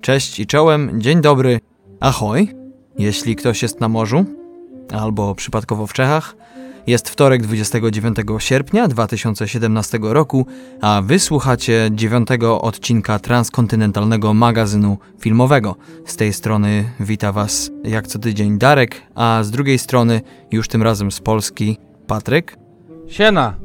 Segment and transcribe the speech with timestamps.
[0.00, 1.60] Cześć i czołem, dzień dobry,
[2.00, 2.54] ahoj.
[2.98, 4.24] Jeśli ktoś jest na morzu,
[4.92, 6.36] albo przypadkowo w Czechach,
[6.86, 10.46] jest wtorek 29 sierpnia 2017 roku,
[10.80, 15.76] a wysłuchacie dziewiątego odcinka transkontynentalnego magazynu filmowego.
[16.06, 20.82] Z tej strony wita Was jak co tydzień Darek, a z drugiej strony, już tym
[20.82, 22.56] razem z Polski, Patryk.
[23.08, 23.56] Siena!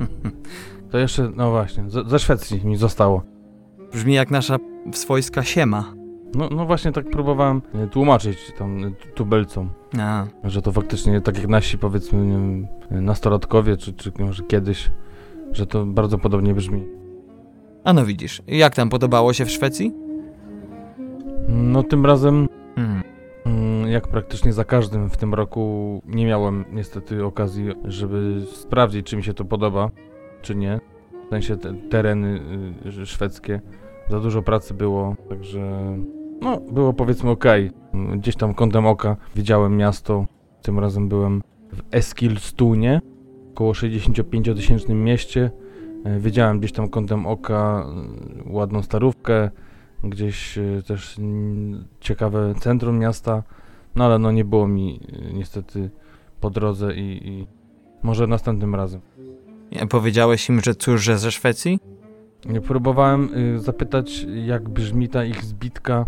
[0.00, 3.35] Y, to jeszcze, no właśnie, ze Szwecji mi zostało.
[3.96, 4.56] Brzmi jak nasza
[4.92, 5.94] swojska siema.
[6.34, 11.38] No, no właśnie tak próbowałem y, tłumaczyć tam y, tubelcom, A, że to faktycznie tak
[11.38, 14.90] jak nasi powiedzmy nie wiem, y, nastolatkowie, czy, czy może kiedyś,
[15.52, 16.84] że to bardzo podobnie brzmi.
[17.84, 19.92] a no widzisz, jak tam podobało się w Szwecji?
[21.48, 23.02] No tym razem, Hmm.
[23.46, 29.16] mm, jak praktycznie za każdym w tym roku, nie miałem niestety okazji, żeby sprawdzić, czy
[29.16, 29.90] mi się to podoba,
[30.42, 30.80] czy nie.
[31.26, 32.40] W sensie te tereny
[33.02, 33.60] y, szwedzkie.
[34.10, 35.96] Za dużo pracy było, także
[36.40, 37.44] no, było powiedzmy ok.
[38.16, 40.26] Gdzieś tam kątem oka widziałem miasto.
[40.62, 43.00] Tym razem byłem w Eskilstunie,
[43.52, 45.50] około 65-tysięcznym mieście.
[46.04, 47.86] E, Widziałem gdzieś tam kątem oka
[48.46, 49.50] y, ładną starówkę,
[50.04, 53.42] gdzieś y, też mm, ciekawe centrum miasta,
[53.94, 55.90] no ale no nie było mi y, niestety
[56.40, 57.46] po drodze i, i
[58.02, 59.00] może następnym razem.
[59.90, 61.78] Powiedziałeś im, że cóż, że ze Szwecji?
[62.66, 66.06] Próbowałem y, zapytać, jak brzmi ta ich zbitka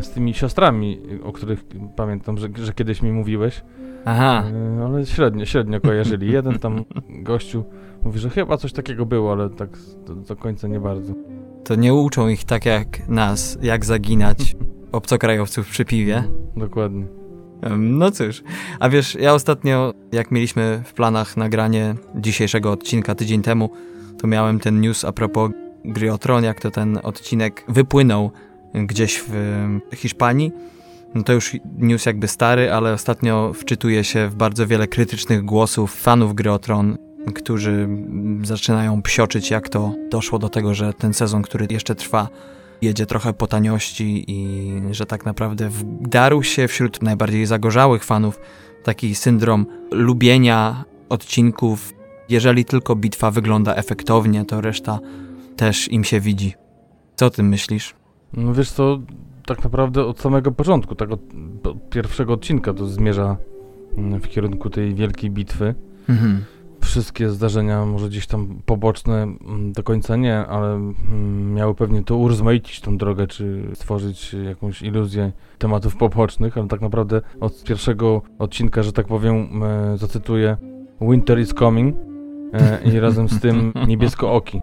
[0.00, 1.64] z tymi siostrami, y, o których
[1.96, 3.62] pamiętam, że, że kiedyś mi mówiłeś,
[4.04, 4.44] Aha,
[4.80, 6.32] y, ale średnio, średnio kojarzyli.
[6.32, 7.64] Jeden tam gościu
[8.04, 9.70] mówi, że chyba coś takiego było, ale tak
[10.06, 11.12] do, do końca nie bardzo.
[11.64, 14.56] to nie uczą ich tak jak nas, jak zaginać
[14.92, 16.24] obcokrajowców przy piwie.
[16.56, 17.06] Dokładnie.
[17.78, 18.42] No cóż,
[18.80, 23.70] a wiesz, ja ostatnio, jak mieliśmy w planach nagranie dzisiejszego odcinka tydzień temu,
[24.20, 25.50] to miałem ten news a propos
[25.84, 28.30] gry o tron, jak to ten odcinek wypłynął
[28.74, 29.34] gdzieś w
[29.94, 30.52] Hiszpanii.
[31.14, 35.94] No to już news jakby stary, ale ostatnio wczytuje się w bardzo wiele krytycznych głosów
[35.94, 36.98] fanów gry o tron,
[37.34, 37.88] którzy
[38.42, 42.28] zaczynają psioczyć, jak to doszło do tego, że ten sezon, który jeszcze trwa,
[42.82, 48.40] jedzie trochę po taniości i że tak naprawdę wdarł się wśród najbardziej zagorzałych fanów
[48.82, 51.99] taki syndrom lubienia odcinków.
[52.30, 54.98] Jeżeli tylko bitwa wygląda efektownie, to reszta
[55.56, 56.54] też im się widzi.
[57.16, 57.94] Co o tym myślisz?
[58.32, 58.98] No wiesz co,
[59.46, 61.20] tak naprawdę od samego początku, tak od,
[61.64, 63.36] od pierwszego odcinka to zmierza
[63.96, 65.74] mm, w kierunku tej wielkiej bitwy.
[66.08, 66.44] Mhm.
[66.80, 72.16] Wszystkie zdarzenia, może gdzieś tam poboczne, mm, do końca nie, ale mm, miały pewnie to
[72.16, 78.82] urozmaicić tą drogę, czy stworzyć jakąś iluzję tematów pobocznych, ale tak naprawdę od pierwszego odcinka,
[78.82, 80.56] że tak powiem, e, zacytuję
[81.00, 82.09] Winter is coming
[82.84, 84.62] i razem z tym niebieskooki.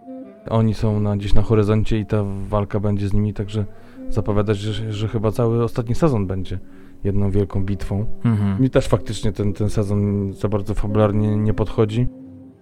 [0.50, 3.66] Oni są na, gdzieś na horyzoncie i ta walka będzie z nimi, także
[4.10, 6.60] zapowiadać, że, że chyba cały ostatni sezon będzie
[7.04, 8.06] jedną wielką bitwą.
[8.24, 8.62] Mhm.
[8.62, 12.08] Mi też faktycznie ten, ten sezon za bardzo fabularnie nie podchodzi.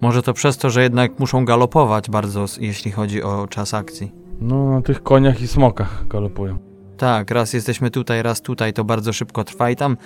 [0.02, 4.12] Może to przez to, że jednak muszą galopować bardzo, jeśli chodzi o czas akcji.
[4.42, 6.58] No, na tych koniach i smokach galopują.
[6.98, 9.98] Tak, raz jesteśmy tutaj, raz tutaj, to bardzo szybko trwa i tam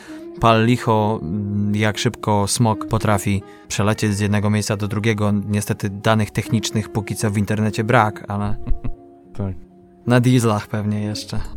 [0.41, 1.19] pal licho,
[1.73, 5.31] jak szybko smok potrafi przelecieć z jednego miejsca do drugiego.
[5.31, 8.55] Niestety danych technicznych póki co w internecie brak, ale
[9.38, 9.55] Tak.
[10.07, 11.39] na dieslach pewnie jeszcze.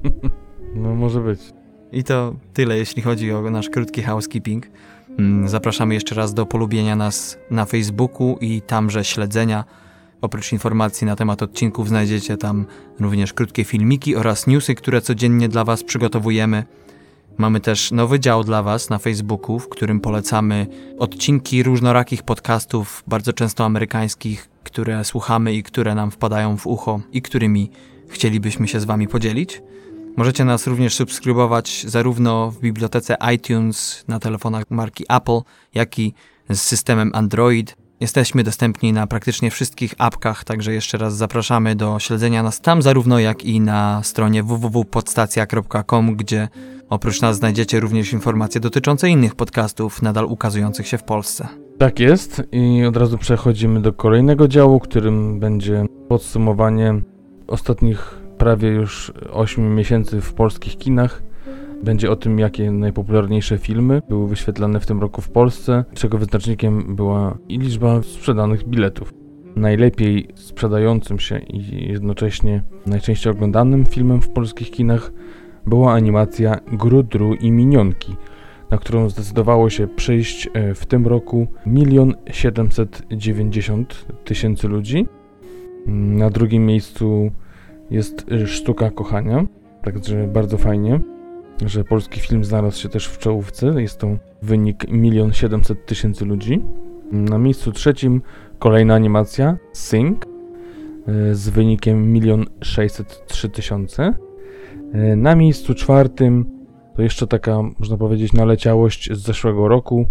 [0.75, 1.41] No, może być.
[1.93, 4.67] I to tyle, jeśli chodzi o nasz krótki housekeeping.
[5.19, 9.65] Mm, Zapraszamy jeszcze raz do polubienia nas na Facebooku i tamże śledzenia.
[10.23, 12.67] Oprócz informacji na temat odcinków znajdziecie tam
[13.01, 16.65] również krótkie filmiki oraz newsy, które codziennie dla Was przygotowujemy.
[17.39, 20.67] Mamy też nowy dział dla Was na Facebooku, w którym polecamy
[20.99, 27.23] odcinki różnorakich podcastów, bardzo często amerykańskich, które słuchamy i które nam wpadają w ucho i
[27.23, 27.71] którymi
[28.09, 29.63] chcielibyśmy się z Wami podzielić.
[30.17, 35.41] Możecie nas również subskrybować zarówno w bibliotece iTunes na telefonach marki Apple,
[35.75, 36.15] jak i
[36.51, 37.82] z systemem Android.
[38.03, 43.19] Jesteśmy dostępni na praktycznie wszystkich apkach, także jeszcze raz zapraszamy do śledzenia nas tam, zarówno
[43.19, 46.49] jak i na stronie www.podstacja.com, gdzie
[46.89, 51.49] oprócz nas znajdziecie również informacje dotyczące innych podcastów nadal ukazujących się w Polsce.
[51.79, 57.01] Tak jest i od razu przechodzimy do kolejnego działu, którym będzie podsumowanie
[57.47, 61.23] ostatnich prawie już 8 miesięcy w polskich kinach.
[61.83, 66.97] Będzie o tym, jakie najpopularniejsze filmy były wyświetlane w tym roku w Polsce, czego wyznacznikiem
[66.97, 69.15] była i liczba sprzedanych biletów.
[69.57, 75.13] Najlepiej sprzedającym się i jednocześnie najczęściej oglądanym filmem w polskich kinach
[75.67, 78.17] była animacja Grudru i Minionki,
[78.71, 85.09] na którą zdecydowało się przyjść e, w tym roku 1 790 tysięcy ludzi.
[85.87, 87.31] Na drugim miejscu
[87.91, 89.47] jest Sztuka Kochania,
[89.83, 91.01] także bardzo fajnie,
[91.69, 93.83] że polski film znalazł się też w czołówce.
[93.83, 96.63] Jest to wynik 1 700 tysięcy ludzi.
[97.13, 98.23] Na miejscu trzecim
[98.59, 100.27] kolejna animacja Sing
[101.31, 104.15] y, z wynikiem 1 603 tysiące.
[104.95, 106.47] Y, Na miejscu czwartym
[106.97, 110.07] to jeszcze taka, można powiedzieć, naleciałość z zeszłego roku,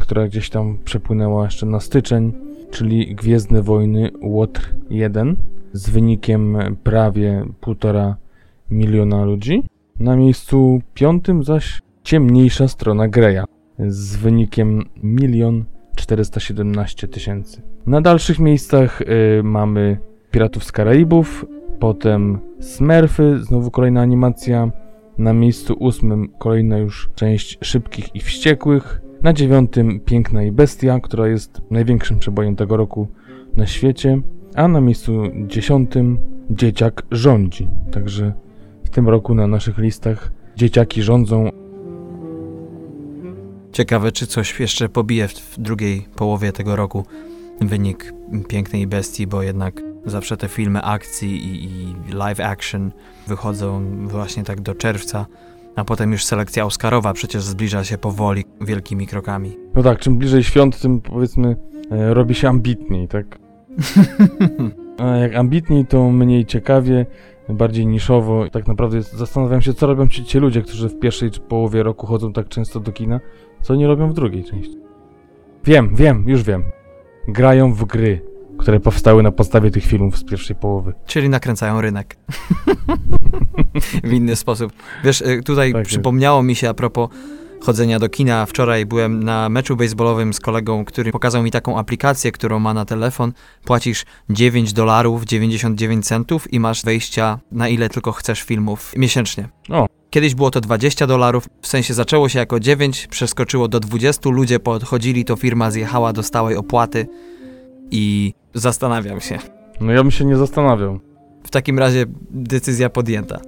[0.00, 2.32] która gdzieś tam przepłynęła jeszcze na styczeń,
[2.70, 5.36] czyli Gwiezdne Wojny Łotr 1
[5.72, 8.14] z wynikiem prawie 1,5
[8.70, 9.62] miliona ludzi.
[10.00, 13.44] Na miejscu piątym zaś ciemniejsza strona Greya
[13.78, 14.84] z wynikiem
[15.20, 15.64] 1
[15.96, 17.62] 417 tysięcy.
[17.86, 19.98] Na dalszych miejscach y, mamy
[20.30, 21.46] Piratów z Karaibów,
[21.78, 24.70] potem Smurfy, znowu kolejna animacja.
[25.18, 29.00] Na miejscu ósmym kolejna już część Szybkich i Wściekłych.
[29.22, 33.08] Na dziewiątym Piękna i Bestia, która jest największym przebojem tego roku
[33.56, 34.20] na świecie.
[34.54, 36.18] A na miejscu dziesiątym
[36.50, 37.68] Dzieciak rządzi.
[37.90, 38.32] Także
[38.88, 41.50] w tym roku na naszych listach dzieciaki rządzą.
[43.72, 47.04] Ciekawe, czy coś jeszcze pobije w, drugiej połowie tego roku
[47.60, 48.14] wynik
[48.48, 52.92] Pięknej Bestii, bo jednak zawsze te filmy akcji i, i live action
[53.26, 55.26] wychodzą właśnie tak do czerwca,
[55.76, 59.56] a potem już selekcja Oscarowa przecież zbliża się powoli wielkimi krokami.
[59.74, 61.56] No tak, czym bliżej świąt, tym powiedzmy
[61.90, 63.38] e, robi się ambitniej, tak?
[64.98, 67.06] A jak ambitniej, to mniej ciekawie,
[67.48, 68.48] bardziej niszowo.
[68.52, 72.06] Tak naprawdę jest- zastanawiam się, co robią ci, ci ludzie, którzy w pierwszej połowie roku
[72.06, 73.20] chodzą tak często do kina,
[73.62, 74.76] co nie robią w drugiej części.
[75.64, 76.62] Wiem, wiem, już wiem.
[77.28, 78.20] Grają w gry,
[78.58, 80.92] które powstały na podstawie tych filmów z pierwszej połowy.
[81.06, 82.16] Czyli nakręcają rynek.
[84.04, 84.72] w inny sposób.
[85.04, 85.88] Wiesz, y, tutaj Tak jest.
[85.90, 87.08] przypomniało mi się a propos
[87.60, 88.46] chodzenia do kina.
[88.46, 92.84] Wczoraj byłem na meczu baseballowym z kolegą, który pokazał mi taką aplikację, którą ma na
[92.84, 93.32] telefon.
[93.64, 99.48] Płacisz 9 dolarów 99 centów i masz wejścia na ile tylko chcesz filmów miesięcznie.
[99.70, 99.86] O.
[100.10, 104.60] Kiedyś było to 20 dolarów, w sensie zaczęło się jako 9, przeskoczyło do 20, ludzie
[104.60, 107.06] podchodzili, to firma zjechała do stałej opłaty
[107.90, 109.38] i zastanawiam się.
[109.80, 111.00] No ja bym się nie zastanawiał.
[111.48, 113.40] W takim razie decyzja podjęta.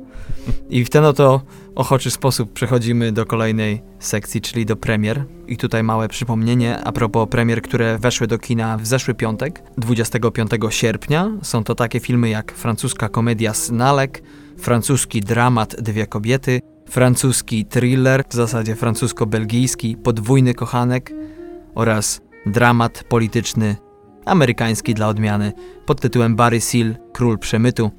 [0.70, 1.42] I w ten oto
[1.74, 5.24] ochoczy sposób przechodzimy do kolejnej sekcji, czyli do premier.
[5.46, 10.50] I tutaj małe przypomnienie a propos premier, które weszły do kina w zeszły piątek, 25
[10.70, 11.30] sierpnia.
[11.42, 14.22] Są to takie filmy jak francuska komedia Snalek,
[14.58, 21.12] francuski dramat Dwie kobiety, francuski thriller, w zasadzie francusko-belgijski Podwójny kochanek
[21.74, 23.76] oraz dramat polityczny
[24.30, 25.52] amerykański dla odmiany
[25.86, 27.90] pod tytułem Barry Seal, Król Przemytu.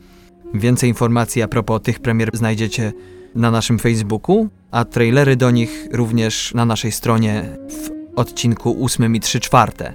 [0.54, 2.94] Więcej informacji a propos tych premier znajdziecie
[3.36, 9.19] na naszym Facebooku, a trailery do nich również na naszej stronie w odcinku 8 i
[9.19, 9.94] 3 czwarte.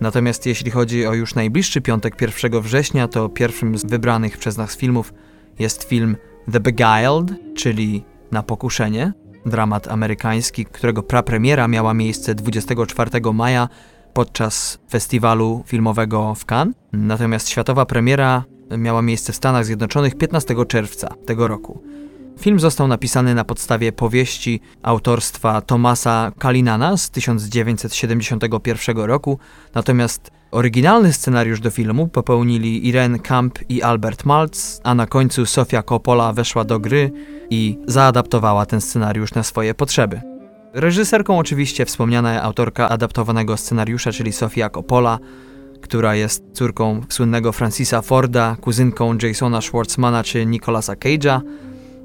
[0.00, 4.76] Natomiast jeśli chodzi o już najbliższy piątek 1 września, to pierwszym z wybranych przez nas
[4.76, 5.14] filmów
[5.58, 6.16] jest film
[6.52, 9.12] The Beguiled, czyli Na pokuszenie,
[9.46, 13.68] dramat amerykański, którego prapremiera miała miejsce 24 maja
[14.16, 16.74] podczas festiwalu filmowego w Cannes.
[16.92, 18.44] Natomiast światowa premiera
[18.78, 21.82] miała miejsce w Stanach Zjednoczonych 15 czerwca tego roku.
[22.40, 29.38] Film został napisany na podstawie powieści autorstwa Thomasa Kalinana z 1971 roku,
[29.74, 35.82] natomiast oryginalny scenariusz do filmu popełnili Irene Kamp i Albert Maltz, a na końcu Sofia
[35.82, 37.10] Coppola weszła do gry
[37.50, 40.35] i zaadaptowała ten scenariusz na swoje potrzeby.
[40.76, 45.18] Reżyserką oczywiście wspomniana autorka adaptowanego scenariusza, czyli Sofia Coppola,
[45.80, 51.40] która jest córką słynnego Francisa Forda, kuzynką Jasona Schwartzmana czy Nicolasa Cage'a.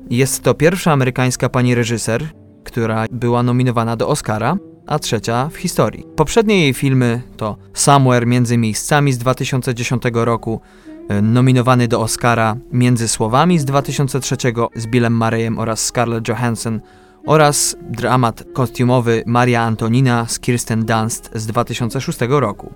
[0.09, 2.23] Jest to pierwsza amerykańska pani reżyser,
[2.63, 6.05] która była nominowana do Oscara, a trzecia w historii.
[6.15, 10.61] Poprzednie jej filmy to Somewhere między miejscami z 2010 roku,
[11.09, 14.37] e, nominowany do Oscara Między słowami z 2003
[14.75, 16.79] z Billem Murrayem oraz Scarlett Johansson
[17.25, 22.73] oraz dramat kostiumowy Maria Antonina z Kirsten Dunst z 2006 roku.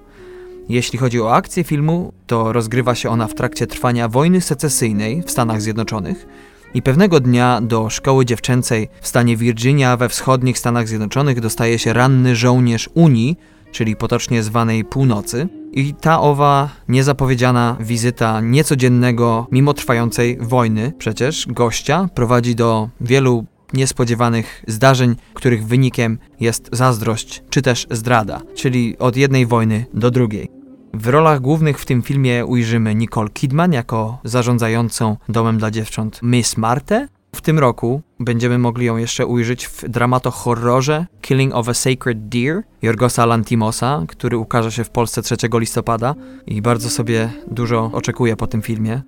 [0.70, 5.32] Jeśli chodzi o akcję filmu, to rozgrywa się ona w trakcie trwania wojny secesyjnej w
[5.32, 6.28] Stanach Zjednoczonych
[6.74, 11.94] i pewnego dnia do szkoły dziewczęcej w stanie Virginia we wschodnich Stanach Zjednoczonych dostaje się
[11.94, 13.38] ranny żołnierz Unii,
[13.72, 15.48] czyli potocznie zwanej Północy.
[15.72, 24.64] I ta owa niezapowiedziana wizyta niecodziennego, mimo trwającej wojny przecież, gościa prowadzi do wielu niespodziewanych
[24.68, 30.50] zdarzeń, których wynikiem jest zazdrość czy też zdrada, czyli od jednej wojny do drugiej.
[30.94, 36.58] W rolach głównych w tym filmie ujrzymy Nicole Kidman jako zarządzającą domem dla dziewcząt Miss
[36.58, 37.08] Marte.
[37.36, 42.62] W tym roku będziemy mogli ją jeszcze ujrzeć w dramato-horrorze Killing of a Sacred Deer
[42.82, 46.16] Jorgosa Lantimosa, który ukaże się w Polsce 3 listopada
[46.48, 49.02] i bardzo sobie dużo oczekuję po tym filmie.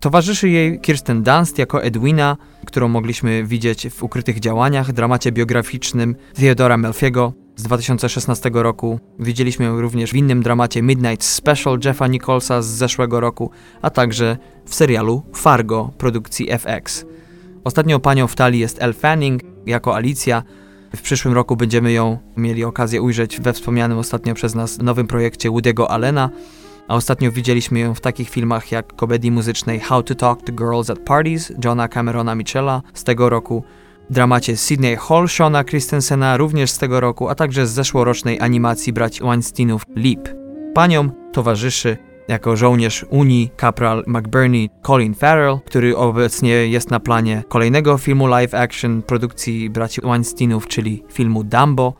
[0.00, 2.36] Towarzyszy jej Kirsten Dunst jako Edwina,
[2.66, 9.00] którą mogliśmy widzieć w Ukrytych Działaniach, dramacie biograficznym Theodora Melfiego z 2016 roku.
[9.18, 13.50] Widzieliśmy ją również w innym dramacie Midnight Special Jeffa Nicholsa z zeszłego roku,
[13.82, 14.36] a także
[14.66, 17.04] w serialu Fargo produkcji FX.
[17.64, 20.42] Ostatnią panią w talii jest Elle Fanning jako Alicja.
[20.96, 25.50] W przyszłym roku będziemy ją mieli okazję ujrzeć we wspomnianym ostatnio przez nas nowym projekcie
[25.50, 26.30] Woody'ego Allena,
[26.88, 30.90] a ostatnio widzieliśmy ją w takich filmach jak komedii muzycznej How to Talk to Girls
[30.90, 33.64] at Parties Johna Camerona Michela z tego roku,
[34.10, 39.20] dramacie Sydney Hall Shona Christensena również z tego roku, a także z zeszłorocznej animacji braci
[39.22, 40.28] Weinsteinów Leap.
[40.74, 41.96] Paniom towarzyszy
[42.28, 48.54] jako żołnierz Unii kapral McBurney Colin Farrell, który obecnie jest na planie kolejnego filmu live
[48.54, 51.94] action produkcji braci Weinsteinów, czyli filmu Dumbo.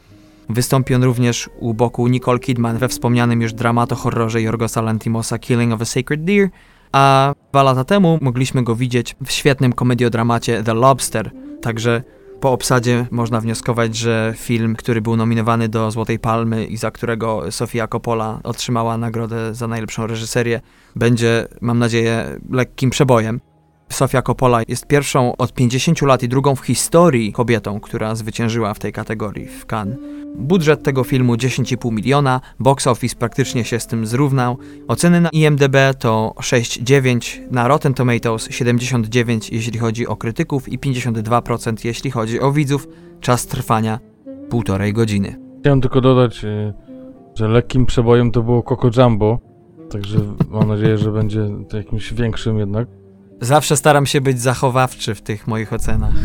[0.49, 5.83] Wystąpi on również u boku Nicole Kidman we wspomnianym już dramato-horrorze Jorgosa Lantimosa Killing of
[5.83, 6.49] a Sacred Deer,
[6.93, 11.31] a dwa lata temu mogliśmy go widzieć w świetnym komediodramacie The Lobster.
[11.63, 12.03] Także
[12.41, 17.53] po obsadzie można wnioskować, że film, który był nominowany do Złotej Palmy i za którego
[17.53, 20.61] Sofia Coppola otrzymała nagrodę za najlepszą reżyserię,
[20.97, 23.41] będzie, mam nadzieję, lekkim przebojem.
[23.88, 28.79] Sofia Coppola jest pierwszą od 50 lat i drugą w historii kobietą, która zwyciężyła w
[28.79, 29.99] tej kategorii w Cannes.
[30.37, 34.59] Budżet tego filmu 10,5 miliona, box office praktycznie się z tym zrównał.
[34.88, 41.85] Oceny na IMDb to 6,9, na Rotten Tomatoes 79 jeśli chodzi o krytyków i 52%
[41.85, 42.88] jeśli chodzi o widzów.
[43.21, 43.99] Czas trwania
[44.50, 45.37] półtorej godziny.
[45.61, 46.75] Chciałem tylko dodać, y,
[47.35, 49.38] że lekkim przebojem to było Coco Jumbo,
[49.91, 50.19] także
[50.50, 52.88] mam nadzieję, że będzie to jakimś większym jednak.
[53.45, 56.15] Zawsze staram się być zachowawczy w tych moich ocenach.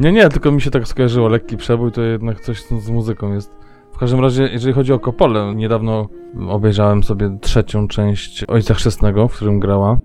[0.00, 3.50] Nie, nie, tylko mi się tak skojarzyło, lekki przebój to jednak coś z muzyką jest.
[3.92, 6.08] W każdym razie, jeżeli chodzi o Kopolę, niedawno
[6.48, 9.98] obejrzałem sobie trzecią część Ojca Chrzestnego, w którym grała.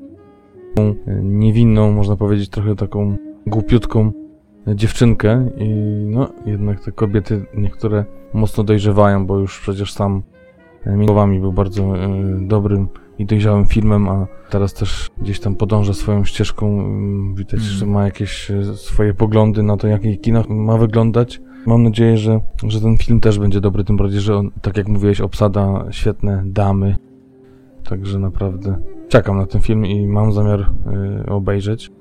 [0.76, 3.18] Tą Niewinną, można powiedzieć, trochę taką
[3.48, 4.12] głupiutką
[4.68, 5.70] dziewczynkę i
[6.06, 10.24] no, jednak te kobiety niektóre mocno dojrzewają, bo już przecież sam
[10.86, 12.10] Mingowami był bardzo e,
[12.42, 12.88] dobrym
[13.20, 16.80] i dojrzałym filmem, a teraz też gdzieś tam podąża swoją ścieżką.
[16.80, 17.64] Mm, Widać, Mm.
[17.64, 21.42] że ma jakieś e, swoje poglądy na to, jak jej kino ma wyglądać.
[21.66, 24.88] Mam nadzieję, że, że ten film też będzie dobry, tym bardziej, że on, tak jak
[24.88, 26.96] mówiłeś, obsada świetne damy.
[27.90, 28.78] Także naprawdę
[29.10, 30.60] czekam na ten film i mam zamiar
[31.26, 31.92] y, obejrzeć.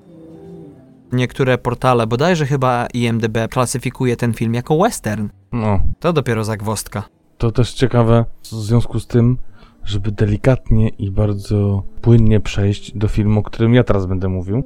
[1.13, 5.29] Niektóre portale, bodajże chyba IMDb, klasyfikuje ten film jako western.
[5.53, 7.03] No, To dopiero zagwostka.
[7.39, 9.39] To też ciekawe w związku z tym,
[9.85, 14.63] żeby delikatnie i bardzo płynnie przejść do filmu, o którym ja teraz będę mówił.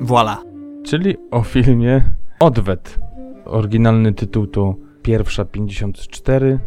[0.00, 0.42] Voila.
[0.84, 2.04] czyli o filmie
[2.40, 2.98] Odwet.
[3.44, 6.58] Oryginalny tytuł to Pierwsza 54.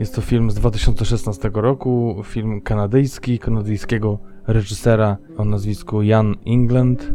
[0.00, 7.12] Jest to film z 2016 roku, film kanadyjski, kanadyjskiego reżysera o nazwisku Jan England,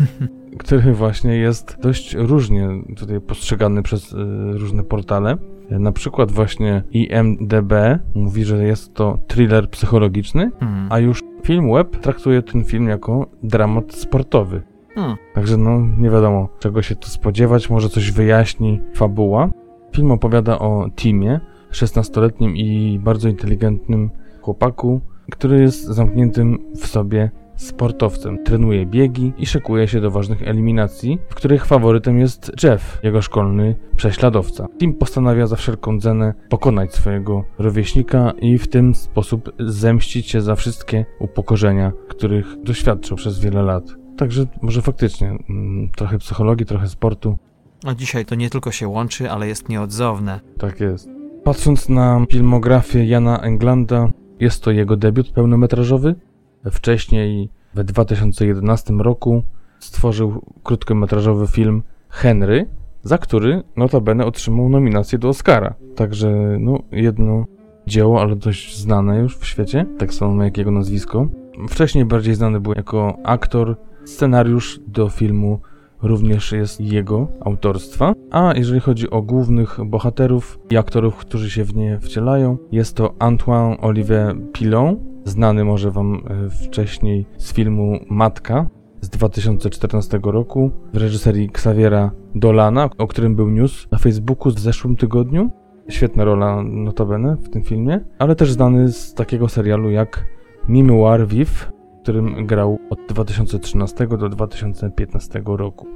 [0.64, 4.16] który właśnie jest dość różnie tutaj postrzegany przez y,
[4.58, 5.36] różne portale.
[5.70, 7.72] Na przykład właśnie IMDB
[8.14, 10.86] mówi, że jest to thriller psychologiczny, Hmm.
[10.90, 14.62] a już film web traktuje ten film jako dramat sportowy.
[14.94, 15.16] Hmm.
[15.34, 19.50] Także no, nie wiadomo czego się tu spodziewać, może coś wyjaśni fabuła.
[19.92, 21.40] Film opowiada o Timie,
[21.72, 24.10] 16-letnim i bardzo inteligentnym
[24.40, 25.00] chłopaku,
[25.30, 28.44] który jest zamkniętym w sobie sportowcem.
[28.44, 33.74] Trenuje biegi i szykuje się do ważnych eliminacji, w których faworytem jest Jeff, jego szkolny
[33.96, 34.66] prześladowca.
[34.78, 40.54] Tim postanawia za wszelką cenę pokonać swojego rówieśnika i w ten sposób zemścić się za
[40.54, 43.84] wszystkie upokorzenia, których doświadczył przez wiele lat.
[44.16, 47.38] Także może faktycznie mm, trochę psychologii, trochę sportu.
[47.86, 50.40] A dzisiaj to nie tylko się łączy, ale jest nieodzowne.
[50.58, 51.21] Tak jest.
[51.44, 56.14] Patrząc na filmografię Jana Englanda, jest to jego debiut pełnometrażowy.
[56.70, 59.42] Wcześniej, w 2011 roku,
[59.78, 62.66] stworzył krótkometrażowy film Henry,
[63.02, 65.74] za który notabene otrzymał nominację do Oscara.
[65.96, 67.44] Także, no, jedno
[67.86, 71.28] dzieło, ale dość znane już w świecie, tak samo jak jego nazwisko.
[71.68, 73.76] Wcześniej bardziej znany był jako aktor.
[74.04, 75.60] Scenariusz do filmu
[76.02, 78.12] również jest jego autorstwa.
[78.30, 83.14] A jeżeli chodzi o głównych bohaterów i aktorów, którzy się w nie wcielają, jest to
[83.18, 90.96] Antoine Olivier Pilon, znany może wam e, wcześniej z filmu Matka z 2014 roku w
[90.96, 95.50] reżyserii Xaviera Dolana, o którym był news na Facebooku w zeszłym tygodniu.
[95.88, 100.26] Świetna rola notabene w tym filmie, ale też znany z takiego serialu jak
[100.68, 105.86] Memoir Viv, w którym grał od 2013 do 2015 roku.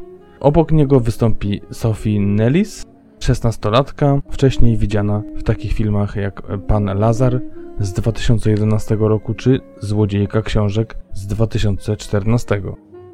[0.41, 2.87] Obok niego wystąpi Sophie Nellis,
[3.19, 7.41] 16-latka, wcześniej widziana w takich filmach jak Pan Lazar
[7.81, 12.63] z 2011 roku czy Złodziejka książek z 2014.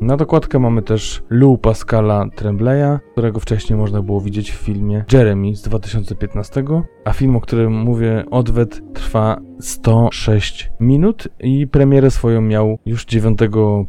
[0.02, 5.56] Na dokładkę mamy też Lou Pascala Trembleya, którego wcześniej można było widzieć w filmie Jeremy
[5.56, 6.64] z 2015,
[7.04, 13.38] a film, o którym mówię, Odwet, trwa 106 minut i premierę swoją miał już 9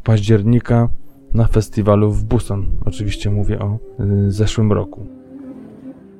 [0.03, 0.89] października
[1.33, 2.67] na festiwalu w Busan.
[2.85, 5.07] Oczywiście mówię o y, zeszłym roku.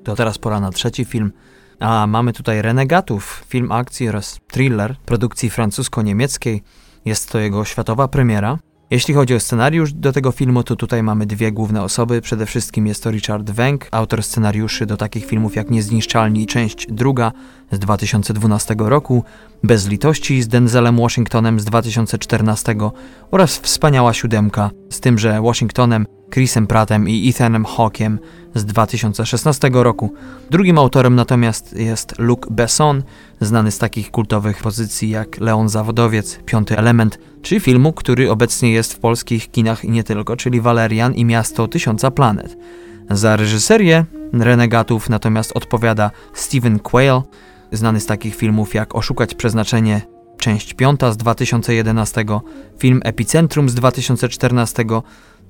[0.03, 1.31] To teraz pora na trzeci film.
[1.79, 6.62] A mamy tutaj Renegatów, film akcji oraz thriller produkcji francusko-niemieckiej.
[7.05, 8.59] Jest to jego światowa premiera.
[8.93, 12.21] Jeśli chodzi o scenariusz do tego filmu, to tutaj mamy dwie główne osoby.
[12.21, 17.31] Przede wszystkim jest to Richard Wenk, autor scenariuszy do takich filmów jak Niezniszczalni, część druga
[17.71, 19.23] z 2012 roku,
[19.63, 22.75] Bez litości z Denzelem Washingtonem z 2014
[23.31, 28.20] oraz Wspaniała siódemka z tymże Washingtonem, Chrisem Prattem i Ethanem Hawkiem
[28.56, 30.13] z 2016 roku.
[30.52, 33.04] Drugim autorem natomiast jest Luc Besson,
[33.42, 38.94] znany z takich kultowych pozycji jak Leon Zawodowiec, Piąty Element, czy filmu, który obecnie jest
[38.94, 42.58] w polskich kinach i nie tylko, czyli Valerian i Miasto Tysiąca Planet.
[43.10, 47.22] Za reżyserię Renegatów natomiast odpowiada Steven Quayle,
[47.72, 50.12] znany z takich filmów jak Oszukać Przeznaczenie,
[50.43, 52.25] część piąta z 2011,
[52.79, 54.85] film Epicentrum z 2014,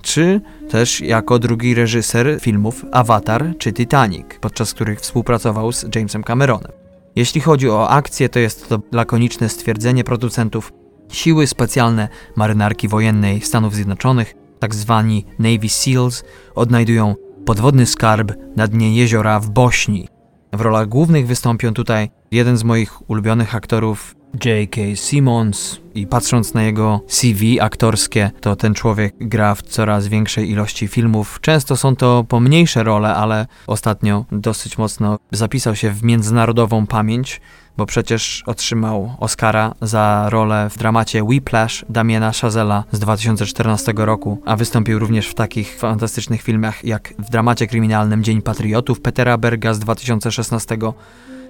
[0.02, 6.72] czy też jako drugi reżyser filmów Avatar czy Titanic, podczas których współpracował z Jamesem Cameronem.
[7.16, 10.74] Jeśli chodzi o akcję, to jest to lakoniczne stwierdzenie producentów
[11.10, 16.24] Siły specjalne marynarki wojennej Stanów Zjednoczonych, tak zwani Navy SEALs,
[16.56, 20.08] odnajdują podwodny skarb na dnie jeziora w Bośni.
[20.54, 24.16] W rolach głównych wystąpią tutaj jeden z moich ulubionych aktorów,
[24.46, 24.82] J.K.
[24.96, 30.88] Simmons i patrząc na jego CV aktorskie, to ten człowiek gra w coraz większej ilości
[30.88, 31.40] filmów.
[31.42, 37.42] Często są to pomniejsze role, ale ostatnio dosyć mocno zapisał się w międzynarodową pamięć,
[37.78, 44.56] bo przecież otrzymał Oscara za rolę w dramacie Whiplash Damiena Chazella z 2014 roku, a
[44.56, 49.80] wystąpił również w takich fantastycznych filmach jak w dramacie kryminalnym Dzień Patriotów Petera Berga z
[49.80, 50.78] 2016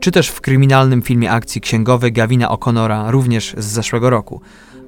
[0.03, 4.41] czy też w kryminalnym filmie akcji księgowy Gavina O'Connora również z zeszłego roku.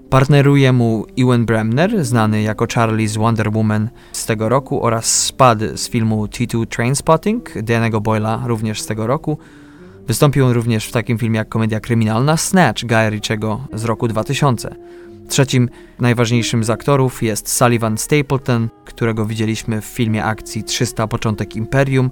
[0.09, 5.59] Partneruje mu Ewan Bremner, znany jako Charlie z Wonder Woman z tego roku oraz Spud
[5.75, 9.37] z filmu T2 Trainspotting Danego Boyla również z tego roku.
[10.07, 14.75] Wystąpił on również w takim filmie jak komedia kryminalna Snatch Guy Ritchiego z roku 2000.
[15.29, 22.11] Trzecim najważniejszym z aktorów jest Sullivan Stapleton, którego widzieliśmy w filmie akcji 300 Początek Imperium,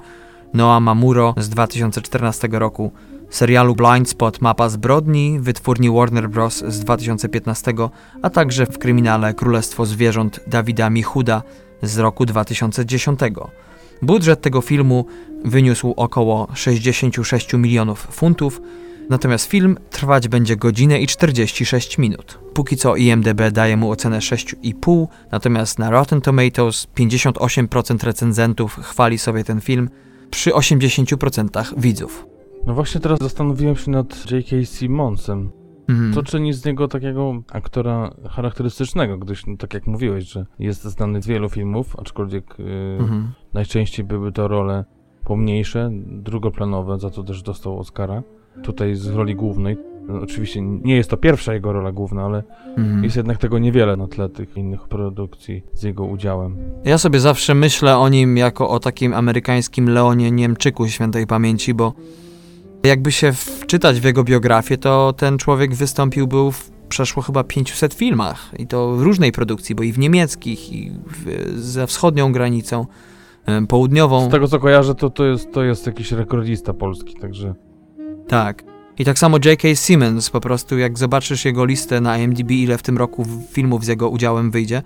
[0.54, 2.92] Noah Mamuro z 2014 roku,
[3.30, 6.63] serialu Blind Spot Mapa zbrodni, wytwórni Warner Bros.
[6.68, 7.74] z 2015,
[8.22, 11.42] a także w kryminale Królestwo Zwierząt Dawida Michuda
[11.82, 13.20] z roku 2010.
[14.02, 15.06] Budżet tego filmu
[15.46, 18.62] wyniósł około 66 milionów funtów,
[19.10, 22.39] natomiast film trwać będzie godzinę i 46 minut.
[22.54, 29.44] Póki co IMDB daje mu ocenę 6,5, natomiast na Rotten Tomatoes 58% recenzentów chwali sobie
[29.44, 29.89] ten film,
[30.34, 32.28] przy 80% widzów.
[32.67, 34.65] No właśnie teraz zastanowiłem się nad J.K.
[34.65, 35.52] Simmonsem.
[35.89, 36.13] Mhm.
[36.13, 41.22] To czyni z niego takiego aktora charakterystycznego, gdyż, no, tak jak mówiłeś, że jest znany
[41.22, 42.63] z wielu filmów, aczkolwiek y,
[43.00, 43.32] Mhm.
[43.54, 44.86] najczęściej były to role
[45.24, 48.24] pomniejsze, drugoplanowe, za co też dostał Oscara.
[48.63, 49.78] Tutaj z roli głównej.
[50.08, 52.44] No, oczywiście nie jest to pierwsza jego rola główna, ale
[52.78, 53.04] Mhm.
[53.04, 56.58] jest jednak tego niewiele na tle tych innych produkcji z jego udziałem.
[56.86, 61.94] Ja sobie zawsze myślę o nim jako o takim amerykańskim Leonie Niemczyku świętej pamięci, bo
[62.84, 67.94] jakby się wczytać w jego biografię, to ten człowiek wystąpił był w przeszło chyba 500
[67.94, 72.86] filmach i to w różnej produkcji, bo i w niemieckich, i w, za wschodnią granicą,
[73.68, 74.28] południową.
[74.28, 77.54] Z tego co kojarzę, to, to, jest, to jest jakiś rekordzista polski, także
[78.28, 78.63] Tak.
[78.97, 79.75] I tak samo J.K.
[79.75, 83.88] Simmons, po prostu jak zobaczysz jego listę na IMDb, ile w tym roku filmów z
[83.88, 84.82] jego udziałem wyjdzie,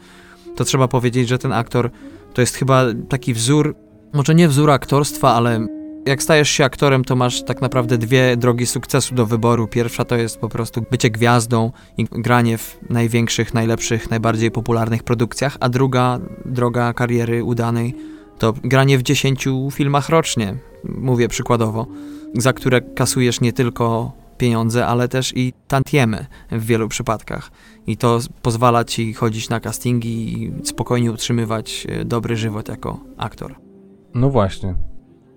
[0.55, 1.91] to trzeba powiedzieć, że ten aktor
[2.33, 3.75] to jest chyba taki wzór,
[4.13, 5.67] może nie wzór aktorstwa, ale
[6.05, 9.67] jak stajesz się aktorem, to masz tak naprawdę dwie drogi sukcesu do wyboru.
[9.67, 15.57] Pierwsza to jest po prostu bycie gwiazdą i granie w największych, najlepszych, najbardziej popularnych produkcjach,
[15.59, 17.95] a druga droga kariery udanej
[18.39, 21.87] to granie w 10 filmach rocznie, mówię przykładowo,
[22.33, 27.51] za które kasujesz nie tylko pieniądze, ale też i tantiemy w wielu przypadkach.
[27.87, 33.55] I to pozwala ci chodzić na castingi i spokojnie utrzymywać e, dobry żywot jako aktor.
[34.13, 34.75] no właśnie.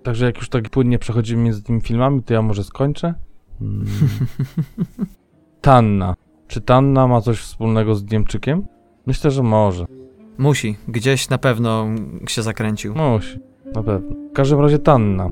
[0.03, 3.13] Także jak już tak płynnie przechodzimy między tymi filmami, to ja może skończę.
[3.61, 3.85] Mm.
[5.61, 6.15] Tanna.
[6.47, 8.67] Czy Tanna ma coś wspólnego z Niemczykiem?
[9.05, 9.85] Myślę, że może.
[10.37, 11.87] Musi, gdzieś na pewno
[12.27, 12.95] się zakręcił.
[12.95, 13.39] Musi,
[13.75, 14.15] na pewno.
[14.29, 15.29] W każdym razie Tanna.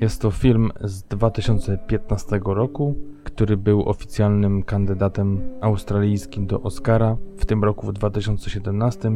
[0.00, 7.64] Jest to film z 2015 roku, który był oficjalnym kandydatem australijskim do Oscara w tym
[7.64, 9.10] roku w 2017.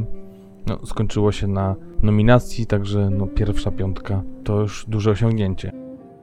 [0.67, 5.73] No, skończyło się na nominacji, także no, pierwsza piątka to już duże osiągnięcie.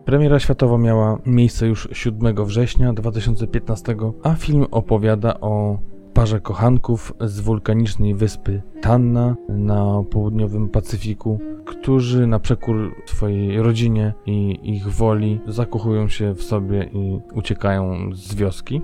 [0.05, 5.77] Premiera światowa miała miejsce już 7 września 2015, a film opowiada o
[6.13, 14.59] parze kochanków z wulkanicznej wyspy Tanna na południowym Pacyfiku, którzy na przekór swojej rodzinie i
[14.63, 18.81] ich woli zakochują się w sobie i uciekają z wioski.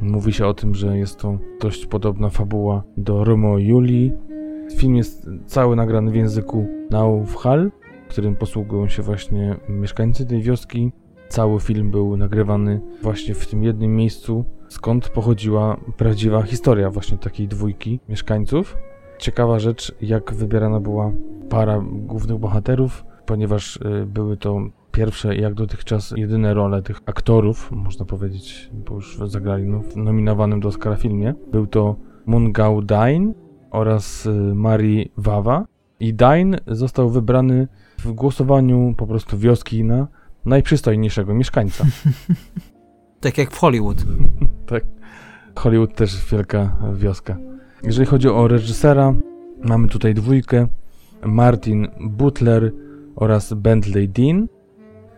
[0.00, 4.12] Mówi się o tym, że jest to dość podobna fabuła do Romeo i Julii.
[4.76, 7.70] Film jest cały nagrany w języku Naufhal,
[8.08, 10.92] którym posługują się właśnie mieszkańcy tej wioski.
[11.28, 17.48] Cały film był nagrywany właśnie w tym jednym miejscu, skąd pochodziła prawdziwa historia właśnie takiej
[17.48, 18.76] dwójki mieszkańców.
[19.18, 21.12] Ciekawa rzecz, jak wybierana była
[21.48, 24.60] para głównych bohaterów, ponieważ y, były to
[24.92, 30.60] pierwsze jak dotychczas jedyne role tych aktorów, można powiedzieć, bo już zagrali no, w nominowanym
[30.60, 31.34] do Oscara filmie.
[31.52, 33.34] Był to Mungau Dain
[33.70, 35.64] oraz y, Mari Wawa.
[36.00, 40.08] I Dain został wybrany w głosowaniu po prostu wioski na
[40.46, 41.84] najprzystojniejszego mieszkańca.
[43.20, 44.04] Tak jak w Hollywood.
[44.66, 44.84] tak.
[45.54, 47.36] Hollywood też wielka wioska.
[47.82, 49.14] Jeżeli chodzi o reżysera,
[49.62, 50.66] mamy tutaj dwójkę.
[51.24, 52.72] Martin Butler
[53.16, 54.46] oraz Bentley Dean.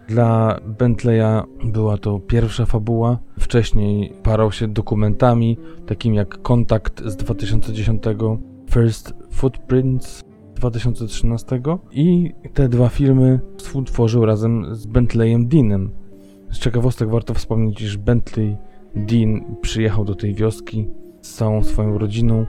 [0.08, 3.18] Dla Bentleya była to pierwsza fabuła.
[3.40, 8.02] Wcześniej parał się dokumentami, takimi jak Kontakt z 2010,
[8.70, 10.27] First Footprints
[10.58, 11.60] 2013
[11.92, 15.90] i te dwa filmy współtworzył razem z Bentleyem Deanem.
[16.50, 18.56] Z ciekawostek warto wspomnieć, iż Bentley
[18.96, 20.88] Dean przyjechał do tej wioski
[21.20, 22.46] z całą swoją rodziną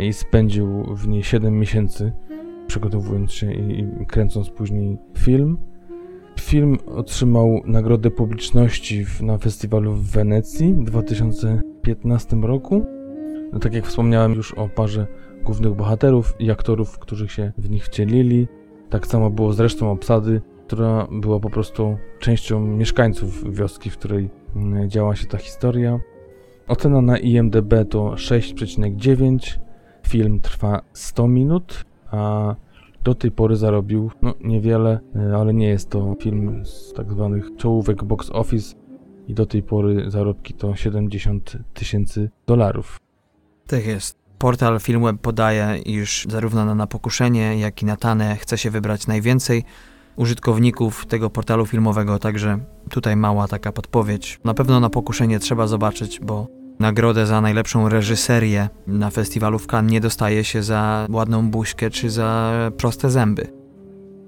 [0.00, 2.12] i spędził w niej 7 miesięcy,
[2.66, 5.58] przygotowując się i, kręcąc później film.
[6.40, 12.86] Film otrzymał nagrodę publiczności na festiwalu w Wenecji w 2015 roku.
[13.52, 15.06] No, tak jak wspomniałem już o parze
[15.46, 18.48] głównych bohaterów i aktorów, którzy się w nich wcielili.
[18.90, 24.30] Tak samo było z resztą obsady, która była po prostu częścią mieszkańców wioski, w której
[24.56, 26.00] mm, działa się ta historia.
[26.68, 29.58] Ocena na IMDb to 6,9.
[30.08, 32.54] Film trwa 100 minut, a
[33.04, 37.56] do tej pory zarobił no, niewiele, e, ale nie jest to film z tak zwanych
[37.56, 38.76] czołówek box office
[39.28, 43.00] i do tej pory zarobki to 70 tysięcy dolarów.
[43.66, 44.25] Tak jest.
[44.38, 49.06] Portal Filmweb podaje, iż zarówno na Na Pokuszenie, jak i na Tanę chce się wybrać
[49.06, 49.64] najwięcej
[50.16, 52.58] użytkowników tego portalu filmowego, także
[52.90, 54.40] tutaj mała taka podpowiedź.
[54.44, 56.46] Na pewno Na Pokuszenie trzeba zobaczyć, bo
[56.80, 62.10] nagrodę za najlepszą reżyserię na festiwalu w Cannes nie dostaje się za ładną buźkę czy
[62.10, 63.52] za proste zęby.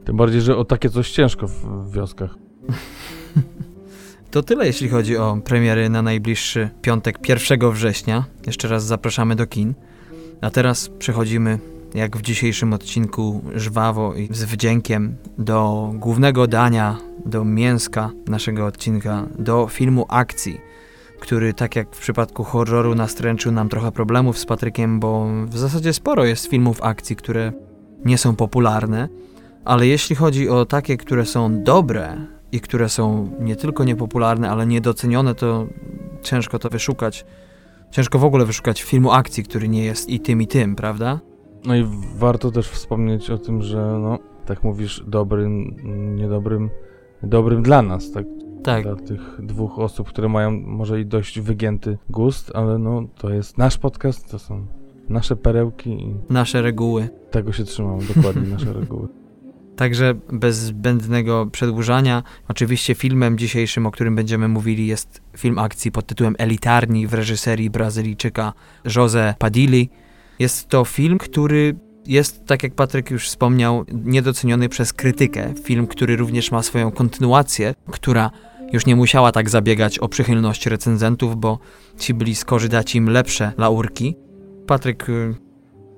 [0.05, 2.35] Tym bardziej, że o takie coś ciężko w wioskach.
[4.31, 8.25] To tyle, jeśli chodzi o premiery na najbliższy piątek 1 września.
[8.47, 9.75] Jeszcze raz zapraszamy do kin.
[10.40, 11.59] A teraz przechodzimy,
[11.94, 19.27] jak w dzisiejszym odcinku, żwawo i z wdziękiem do głównego dania, do mięska naszego odcinka,
[19.38, 20.61] do filmu akcji,
[21.20, 25.92] który, tak jak w przypadku horroru, nastręczył nam trochę problemów z Patrykiem, bo w zasadzie
[25.92, 27.53] sporo jest filmów akcji, które
[28.05, 29.09] nie są popularne,
[29.64, 32.16] ale jeśli chodzi o takie, które są dobre
[32.53, 35.66] i które są nie tylko niepopularne, ale niedocenione, to
[36.22, 37.24] ciężko to wyszukać.
[37.90, 41.20] Ciężko w ogóle wyszukać filmu akcji, który nie jest i tym, i tym, prawda?
[41.64, 41.85] No i
[42.16, 45.77] warto też wspomnieć o tym, że no, tak mówisz, dobrym,
[46.16, 46.70] niedobrym,
[47.22, 48.27] dobrym dla nas, tak?
[48.64, 48.83] Tak.
[48.83, 53.59] Dla tych dwóch osób, które mają może i dość wygięty gust, ale no, to jest
[53.59, 54.66] nasz podcast, to są
[55.09, 57.09] nasze perełki i Nasze reguły.
[57.31, 59.09] tego się trzymamy, dokładnie nasze reguły.
[59.79, 66.07] Także bez zbędnego przedłużania, oczywiście filmem dzisiejszym, o którym będziemy mówili, jest film akcji pod
[66.07, 68.53] tytułem Elitarni w reżyserii Brazylijczyka
[68.85, 69.91] José Padilli.
[70.38, 75.55] Jest to film, który jest, tak jak Patryk już wspomniał, niedoceniony przez krytykę.
[75.64, 78.31] Film, który również ma swoją kontynuację, która
[78.73, 81.59] już nie musiała tak zabiegać o przychylność recenzentów, bo
[81.99, 84.17] ci byli skorzy dać im lepsze laurki.
[84.67, 85.35] Patryk, y,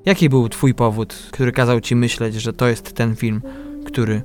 [0.07, 3.43] jaki był twój powód, który kazał ci myśleć, że to jest ten film,
[3.87, 4.23] który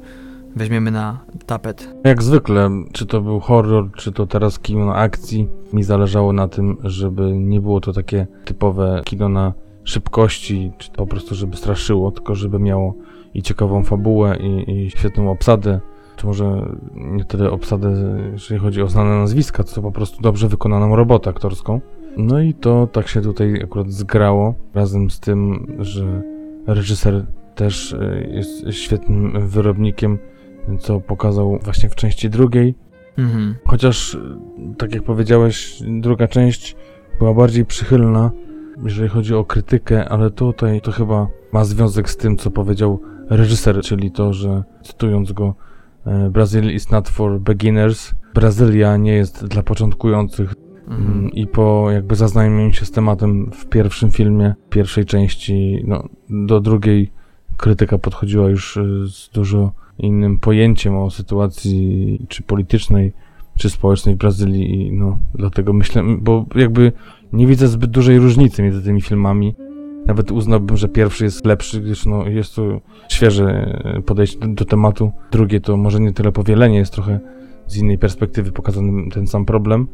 [0.56, 1.96] weźmiemy na tapet?
[2.04, 6.78] Jak zwykle, czy to był horror, czy to teraz kino akcji, mi zależało na tym,
[6.84, 12.36] żeby nie było to takie typowe kino na szybkości, czy po prostu żeby straszyło, tylko
[12.36, 12.94] żeby miało
[13.34, 15.80] i ciekawą fabułę, i, i świetną obsadę,
[16.15, 20.96] czy może nie tyle obsadę, jeżeli chodzi o znane nazwiska, co po prostu dobrze wykonaną
[20.96, 21.82] robotę aktorską.
[22.18, 26.22] No i to tak się tutaj akurat zgrało, razem z tym, że
[26.68, 30.20] reżyser też e, jest świetnym wyrobnikiem,
[30.80, 32.76] co pokazał właśnie w części drugiej.
[33.18, 33.56] Mhm.
[33.65, 34.20] Chociaż, y,
[34.78, 36.76] tak jak powiedziałeś, druga część
[37.20, 38.32] była bardziej przychylna,
[38.84, 43.82] jeżeli chodzi o krytykę, ale tutaj to chyba ma związek z tym, co powiedział reżyser,
[43.82, 45.56] czyli to, że cytując go,
[46.06, 48.13] e, Brazil is not for beginners.
[48.34, 50.54] Brazylia nie jest dla początkujących.
[50.88, 51.18] Mhm.
[51.18, 56.60] Mm, I po jakby zaznajomieniu się z tematem w pierwszym filmie, pierwszej części, no, do
[56.60, 57.12] drugiej
[57.58, 63.13] krytyka podchodziła już y, z dużo innym pojęciem o sytuacji czy politycznej,
[63.58, 66.91] czy społecznej w Brazylii no, dlatego myślę, bo jakby
[67.34, 69.56] nie widzę zbyt dużej różnicy między tymi filmami.
[70.06, 74.65] Nawet uznałbym, że pierwszy jest lepszy, gdyż no, jest to świeże y, podejście do, do
[74.65, 75.12] tematu.
[75.32, 77.20] Drugie to może nie tyle powielenie, jest trochę
[77.68, 79.88] z innej perspektywy pokazany ten sam problem.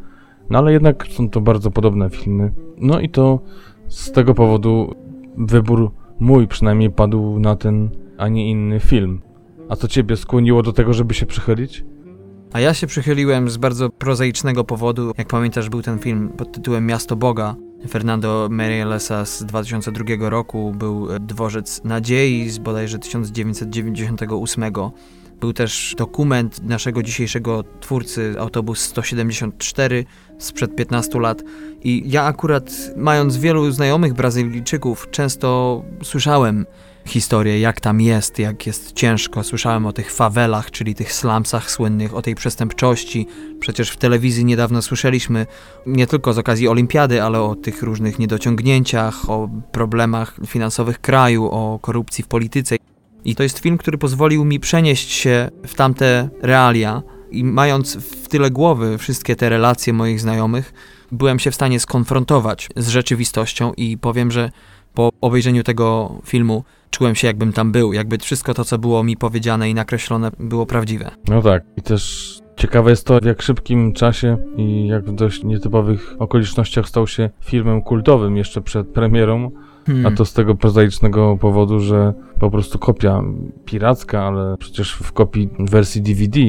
[0.50, 2.52] No ale jednak są to bardzo podobne filmy.
[2.78, 3.40] No i to
[3.88, 4.96] z tego powodu
[5.38, 9.22] wybór mój przynajmniej padł na ten, a nie inny film.
[9.70, 11.86] A co ciebie skłoniło do tego, żeby się przychylić?
[12.54, 15.12] A ja się przychyliłem z bardzo prozaicznego powodu.
[15.18, 17.56] Jak pamiętasz, był ten film pod tytułem Miasto Boga.
[17.90, 24.64] Fernando Meireles z 2002 roku był e, Dworzec Nadziei z bodajże 1998.
[25.42, 30.06] Był też dokument naszego dzisiejszego twórcy, autobus 174
[30.38, 31.44] sprzed 15 lat.
[31.84, 36.66] I ja akurat, mając wielu znajomych Brazylijczyków, często słyszałem
[37.06, 39.44] historię, jak tam jest, jak jest ciężko.
[39.44, 43.28] Słyszałem o tych fawelach, czyli tych slumsach słynnych, o tej przestępczości.
[43.60, 45.46] Przecież w telewizji niedawno słyszeliśmy
[45.86, 51.80] nie tylko z okazji olimpiady, ale o tych różnych niedociągnięciach, o problemach finansowych kraju, o
[51.82, 52.91] korupcji w polityce.
[53.26, 58.28] I to jest film, który pozwolił mi przenieść się w tamte realia i mając w
[58.28, 60.74] tyle głowy wszystkie te relacje moich znajomych,
[61.12, 64.52] byłem się w stanie skonfrontować z rzeczywistością i powiem, że
[64.94, 69.18] po obejrzeniu tego filmu czułem się jakbym tam był, jakby wszystko to, co było mi
[69.18, 71.12] powiedziane i nakreślone było prawdziwe.
[71.28, 71.64] No tak.
[71.78, 76.88] I też ciekawe jest to, w jak szybkim czasie i jak w dość nietypowych okolicznościach
[76.88, 79.52] stał się filmem kultowym jeszcze przed premierą.
[79.86, 80.06] Hmm.
[80.06, 83.22] A to z tego prozaicznego powodu, że po prostu kopia
[83.66, 86.40] piracka, ale przecież w kopii wersji DVD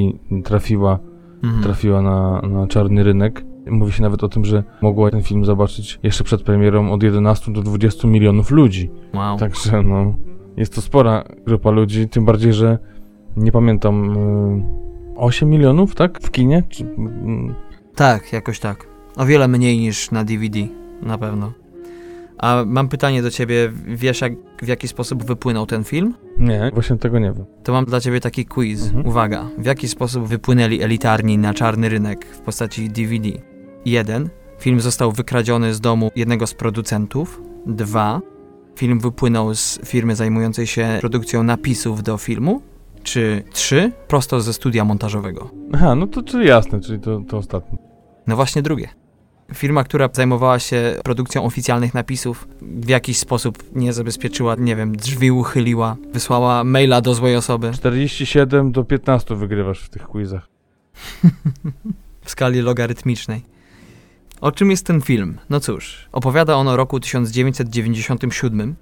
[0.45, 0.99] trafiła,
[1.43, 1.63] Mhm.
[1.63, 3.45] trafiła na, na czarny rynek.
[3.71, 7.53] Mówi się nawet o tym, że mogło ten film zobaczyć jeszcze przed premierą od 11
[7.53, 8.91] do 20 milionów ludzi.
[9.15, 9.39] Wow.
[9.39, 10.15] Także no,
[10.57, 12.79] jest to spora grupa ludzi, tym bardziej, że
[13.37, 16.21] nie pamiętam, y, 8 milionów, tak?
[16.23, 16.63] W kinie?
[16.69, 17.55] Czy, mm,
[17.95, 18.87] Tak, jakoś tak.
[19.17, 20.59] O wiele mniej niż na DVD,
[21.03, 21.53] na pewno.
[22.43, 26.15] A mam pytanie do ciebie, wiesz jak, w jaki sposób wypłynął ten film?
[26.39, 27.45] nie, właśnie tego nie wiem.
[27.65, 28.87] To mam dla ciebie taki quiz.
[28.87, 29.07] Mhm.
[29.07, 33.29] Uwaga, w jaki sposób wypłynęli elitarni na czarny rynek w postaci DVD?
[33.85, 34.29] 1.
[34.59, 37.41] Film został wykradziony z domu jednego z producentów.
[37.67, 38.21] 2.
[38.77, 42.63] Film wypłynął z firmy zajmującej się produkcją napisów do filmu.
[43.03, 43.93] Czy 3.
[44.09, 45.51] Prosto ze studia montażowego.
[45.73, 47.79] Aha, no to czyli jasne, czyli to, to ostatnie.
[48.27, 48.89] No właśnie drugie.
[49.55, 55.31] Firma, która zajmowała się produkcją oficjalnych napisów, w jakiś sposób nie zabezpieczyła, nie wiem, drzwi
[55.31, 60.49] uchyliła, wysłała maila do złej osoby 47 do 15 wygrywasz w tych quizach.
[62.25, 63.43] w skali logarytmicznej.
[64.41, 65.39] O czym jest ten film?
[65.51, 68.75] No cóż, opowiada on o roku 1997,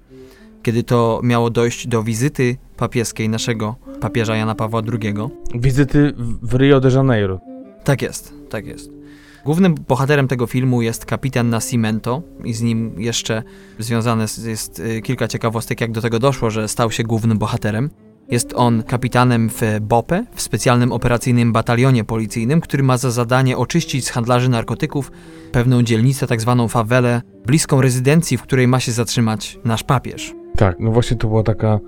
[0.63, 5.13] kiedy to miało dojść do wizyty papieskiej naszego papieża Jana Pawła II.
[5.55, 7.39] Wizyty w w Rio de Janeiro.
[7.83, 9.00] Tak jest, tak jest.
[9.45, 13.43] Głównym bohaterem tego filmu jest kapitan Nascimento i z nim jeszcze
[13.79, 17.89] związane jest y, kilka ciekawostek, jak do tego doszło, że stał się głównym bohaterem.
[18.29, 24.05] Jest on kapitanem w BOPE, w specjalnym operacyjnym batalionie policyjnym, który ma za zadanie oczyścić
[24.05, 25.11] z handlarzy narkotyków
[25.51, 30.33] pewną dzielnicę, tak zwaną fawelę, bliską rezydencji, w której ma się zatrzymać nasz papież.
[30.57, 31.79] Tak, no właśnie to była taka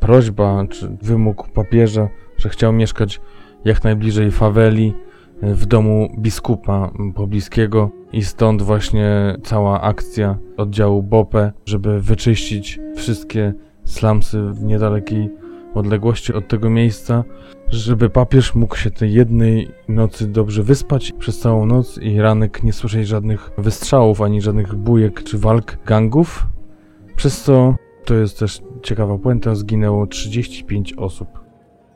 [0.00, 3.20] prośba, czy wymóg papieża, że chciał mieszkać
[3.64, 4.94] jak najbliżej faweli,
[5.42, 14.42] w domu biskupa pobliskiego i stąd właśnie cała akcja oddziału BOPE, żeby wyczyścić wszystkie slumsy
[14.42, 15.30] w niedalekiej
[15.74, 17.24] odległości od tego miejsca,
[17.68, 22.72] żeby papież mógł się tej jednej nocy dobrze wyspać przez całą noc i ranek nie
[22.72, 26.46] słyszeć żadnych wystrzałów, ani żadnych bujek czy walk gangów,
[27.16, 27.74] przez co
[28.04, 31.41] to jest też ciekawa puenta, zginęło 35 osób.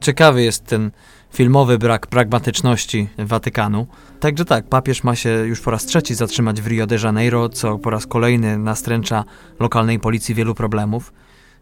[0.01, 0.91] Ciekawy jest ten
[1.33, 3.87] filmowy brak pragmatyczności Watykanu.
[4.21, 7.79] Także tak, papież ma się już po raz trzeci zatrzymać w Rio de Janeiro, co
[7.79, 9.25] po raz kolejny nastręcza
[9.61, 11.13] lokalnej policji wielu problemów.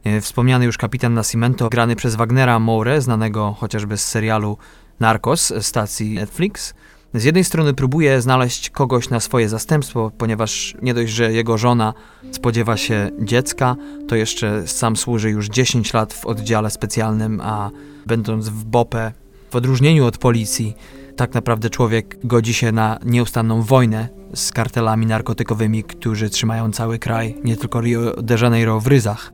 [0.04, 4.58] E, Wspomniany już kapitan Nascimento, grany przez Wagnera Moure, znanego chociażby z serialu
[5.00, 6.74] Narcos stacji Netflix,
[7.14, 11.94] z jednej strony próbuje znaleźć kogoś na swoje zastępstwo, ponieważ nie dość, że jego żona
[12.30, 13.76] spodziewa się dziecka,
[14.08, 17.70] to jeszcze sam służy już 10 lat w oddziale specjalnym, a
[18.06, 19.12] będąc w BOPE,
[19.50, 20.76] w odróżnieniu od policji,
[21.16, 27.36] tak naprawdę człowiek godzi się na nieustanną wojnę z kartelami narkotykowymi, którzy trzymają cały kraj,
[27.44, 29.32] nie tylko Rio de Janeiro w ryzach.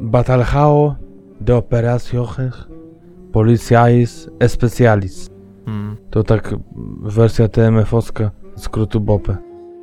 [0.00, 0.96] Batalhao
[1.40, 2.54] de operaciones
[3.32, 5.37] policiais especialis.
[6.10, 6.54] To tak
[7.02, 9.36] wersja TMF-owska skrótu BOPE.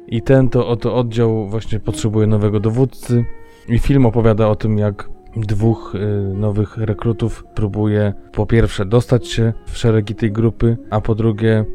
[0.08, 3.26] I ten to oto oddział właśnie potrzebuje nowego dowódcy
[3.68, 9.54] i film opowiada o tym, jak dwóch y, nowych rekrutów próbuje po pierwsze dostać się
[9.66, 11.66] w szeregi tej grupy, a po drugie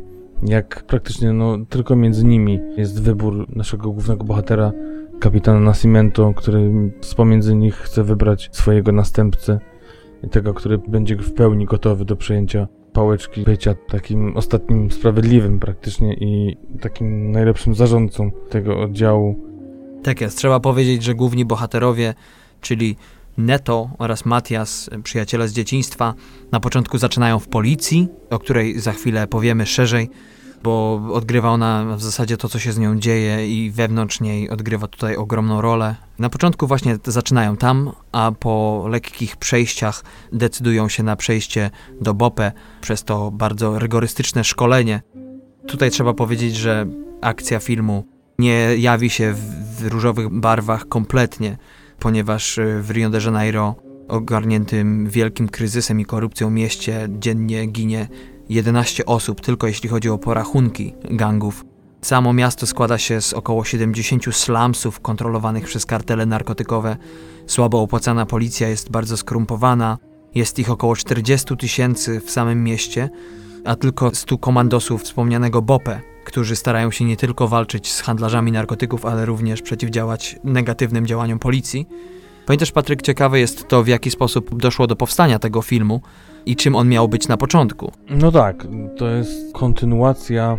[0.43, 4.73] jak praktycznie no, tylko między nimi jest wybór naszego głównego bohatera,
[5.21, 9.59] kapitana Nascimento, który z pomiędzy nich chce wybrać swojego następcę
[10.25, 16.15] i tego, który będzie w pełni gotowy do przejęcia pałeczki bycia takim ostatnim sprawiedliwym praktycznie
[16.15, 19.51] i takim najlepszym zarządcą tego oddziału.
[20.03, 20.39] Tak jest.
[20.39, 22.15] Trzeba powiedzieć, że główni bohaterowie,
[22.61, 22.97] czyli
[23.39, 26.15] Neto oraz Matias, przyjaciele z dzieciństwa,
[26.53, 30.11] na początku zaczynają w policji, o której za chwilę powiemy szerzej,
[30.63, 34.87] bo odgrywa ona w zasadzie to, co się z nią dzieje i wewnątrz niej odgrywa
[34.87, 35.97] tutaj ogromną rolę.
[36.19, 41.71] Na początku właśnie zaczynają tam, a po lekkich przejściach decydują się na przejście
[42.01, 45.03] do BOPE przez to bardzo rygorystyczne szkolenie.
[45.67, 46.87] Tutaj trzeba powiedzieć, że
[47.21, 48.05] akcja filmu
[48.39, 49.35] nie jawi się
[49.79, 51.57] w różowych barwach kompletnie,
[51.99, 53.75] ponieważ y, w Rio de Janeiro,
[54.09, 58.09] ogarniętym wielkim kryzysem i korupcją mieście, dziennie ginie
[58.51, 61.65] 11 osób, tylko jeśli chodzi o porachunki gangów.
[62.03, 66.97] Samo miasto składa się z około 70 slumsów kontrolowanych przez kartele narkotykowe.
[67.47, 69.99] Słabo opłacana policja jest bardzo skorumpowana.
[70.35, 73.11] Jest ich około 40 tysięcy w samym mieście,
[73.65, 79.07] a tylko 100 komandosów wspomnianego BOPE, którzy starają się nie tylko walczyć z handlarzami narkotyków,
[79.07, 81.87] ale również przeciwdziałać negatywnym działaniom policji.
[82.47, 86.01] Pamiętasz, Patryk, ciekawe jest to, w jaki sposób doszło do powstania tego filmu
[86.51, 87.93] i czym on miał być na początku.
[88.11, 90.59] No tak, to jest kontynuacja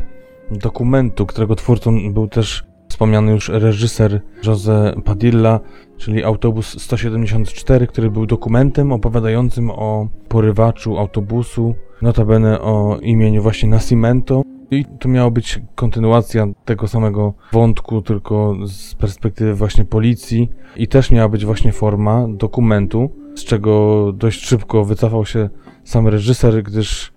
[0.51, 5.60] dokumentu, którego twórcą był też wspomniany już reżyser Jose Padilla,
[5.97, 14.41] czyli Autobus 174, który był dokumentem opowiadającym o porywaczu autobusu, notabene o imieniu właśnie Nascimento.
[14.71, 20.49] I to miała być kontynuacja tego samego wątku, tylko z perspektywy właśnie policji.
[20.77, 25.49] I też miała być właśnie forma dokumentu, z czego dość szybko wycofał się
[25.83, 27.13] sam reżyser, gdyż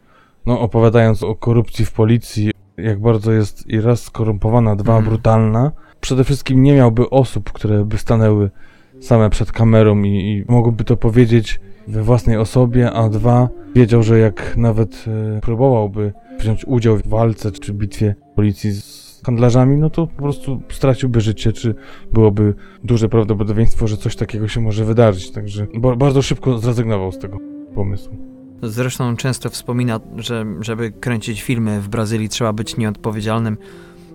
[0.46, 5.04] no, opowiadając o korupcji w policji, jak bardzo jest i raz skorumpowana, dwa Mhm.
[5.04, 8.50] brutalna, przede wszystkim nie miałby osób, które by stanęły
[9.00, 14.18] same przed kamerą i, i mogłyby to powiedzieć we własnej osobie, a dwa, wiedział, że
[14.18, 15.04] jak nawet
[15.36, 20.62] e, próbowałby wziąć udział w walce czy bitwie policji z handlarzami, no to po prostu
[20.70, 21.74] straciłby życie, czy
[22.12, 25.30] byłoby duże prawdopodobieństwo, że coś takiego się może wydarzyć.
[25.30, 27.38] Także ba- bardzo szybko zrezygnował z tego
[27.74, 28.16] pomysłu.
[28.62, 33.56] Zresztą często wspomina, że żeby kręcić filmy w Brazylii trzeba być nieodpowiedzialnym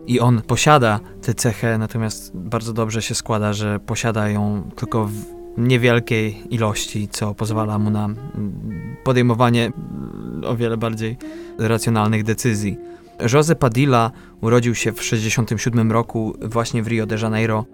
[0.08, 5.14] i on posiada tę cechę, natomiast bardzo dobrze się składa, że posiada ją tylko w
[5.58, 11.18] niewielkiej ilości, co pozwala mu na mm, podejmowanie mm, o wiele bardziej
[11.60, 12.78] racjonalnych decyzji.
[13.22, 17.66] José Padilla urodził się w 1967 roku właśnie w Rio de Janeiro.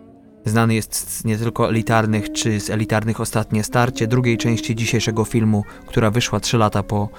[0.46, 5.64] Znany jest z nie tylko elitarnych czy z elitarnych Ostatnie Starcie, drugiej części dzisiejszego filmu,
[5.86, 7.10] która wyszła 3 lata po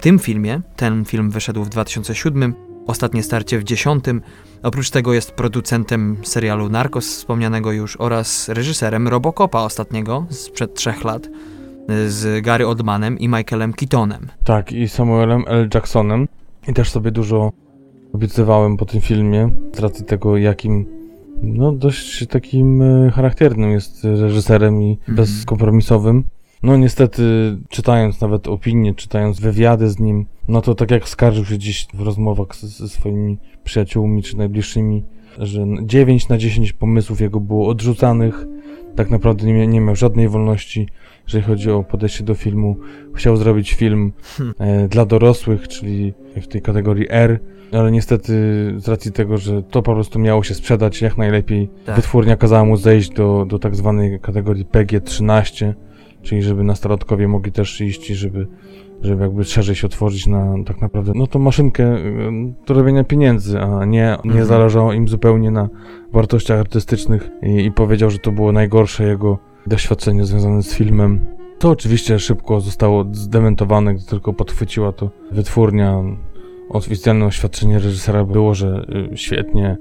[0.00, 0.60] tym filmie.
[0.76, 2.54] Ten film wyszedł w 2007,
[2.86, 4.04] Ostatnie Starcie w 10.
[4.62, 11.28] Oprócz tego jest producentem serialu Narcos wspomnianego już oraz reżyserem Robocopa ostatniego sprzed trzech lat
[12.08, 14.28] z Gary Oldmanem i Michaelem Keatonem.
[14.44, 15.68] Tak, i Samuelem L.
[15.74, 16.28] Jacksonem.
[16.68, 17.52] I też sobie dużo
[18.12, 20.86] obiecywałem po tym filmie, z racji tego, jakim
[21.42, 25.16] no dość takim e, charakternym jest reżyserem i Mhm.
[25.16, 26.24] bezkompromisowym.
[26.62, 27.22] No niestety,
[27.68, 32.00] czytając nawet opinie, czytając wywiady z nim, no to tak jak skarżył się dziś w
[32.00, 35.02] rozmowach ze swoimi przyjaciółmi czy najbliższymi,
[35.38, 38.46] że 9 na 10 pomysłów jego było odrzucanych,
[38.96, 40.88] tak naprawdę nie, nie miał żadnej wolności,
[41.24, 42.76] jeżeli chodzi o podejście do filmu.
[43.14, 44.54] Chciał zrobić film Hmm.
[44.58, 47.40] e, dla dorosłych, czyli w tej kategorii R,
[47.72, 48.32] ale niestety
[48.76, 51.96] z racji tego, że to po prostu miało się sprzedać jak najlepiej, Tak.
[51.96, 55.72] wytwórnia kazała mu zejść do, do tak zwanej kategorii PG-13,
[56.22, 58.46] czyli żeby nastolatkowie mogli też iść i żeby,
[59.02, 61.98] żeby jakby szerzej się otworzyć na tak naprawdę, no to maszynkę e,
[62.66, 64.44] do robienia pieniędzy, a nie, nie Mhm.
[64.44, 65.68] zależało im zupełnie na
[66.12, 71.26] wartościach artystycznych i, i powiedział, że to było najgorsze jego doświadczenie związane z filmem.
[71.58, 76.02] To oczywiście szybko zostało zdementowane, gdy tylko podchwyciła to wytwórnia.
[76.68, 79.76] Oficjalne oświadczenie reżysera było, że y, świetnie,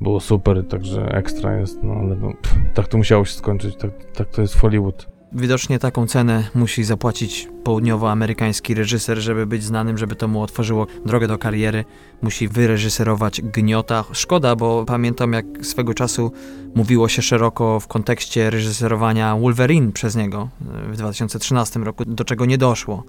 [0.00, 3.90] było super, także ekstra jest, no ale no, pff, tak to musiało się skończyć, tak,
[4.14, 5.13] tak to jest Hollywood.
[5.36, 11.28] Widocznie taką cenę musi zapłacić południowoamerykański reżyser, żeby być znanym, żeby to mu otworzyło drogę
[11.28, 11.84] do kariery.
[12.22, 14.04] Musi wyreżyserować gniota.
[14.12, 16.32] Szkoda, bo pamiętam jak swego czasu
[16.74, 20.48] mówiło się szeroko w kontekście reżyserowania Wolverine przez niego
[20.88, 23.04] e, w 2013 roku, do czego nie doszło.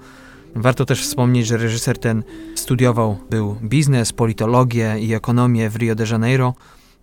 [0.55, 2.23] Warto też wspomnieć, że reżyser ten
[2.55, 6.53] studiował, był biznes, politologię i ekonomię w Rio de Janeiro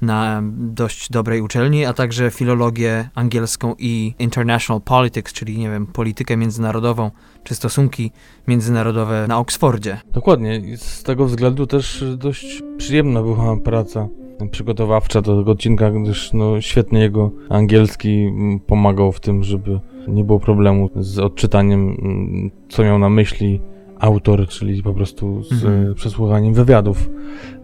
[0.02, 6.36] na dość dobrej uczelni, a także filologię angielską i international politics, czyli nie wiem, politykę
[6.36, 7.10] międzynarodową
[7.44, 8.10] czy stosunki
[8.48, 10.00] międzynarodowe na Oksfordzie.
[10.12, 14.08] Dokładnie, z tego względu też dość przyjemna była praca
[14.50, 20.24] przygotowawcza do tego odcinka, gdyż no, świetnie jego angielski mm, pomagał w tym, żeby nie
[20.24, 23.60] było problemu z odczytaniem, mm, co miał na myśli
[24.02, 25.94] autor, czyli po prostu z Mhm.
[25.94, 27.10] przesłuchaniem wywiadów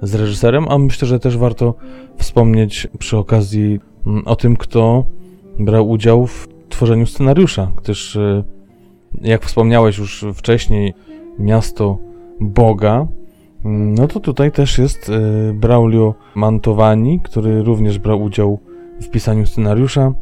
[0.02, 1.74] z reżyserem, a myślę, że też warto
[2.16, 5.04] wspomnieć przy okazji mm, o tym, kto
[5.58, 8.44] brał udział w tworzeniu scenariusza, gdyż e,
[9.20, 10.94] jak wspomniałeś już wcześniej,
[11.38, 11.98] miasto
[12.40, 13.06] Boga,
[13.64, 18.58] mm, no to tutaj też jest e, Braulio Mantovani, który również brał udział
[19.02, 20.12] w pisaniu scenariusza,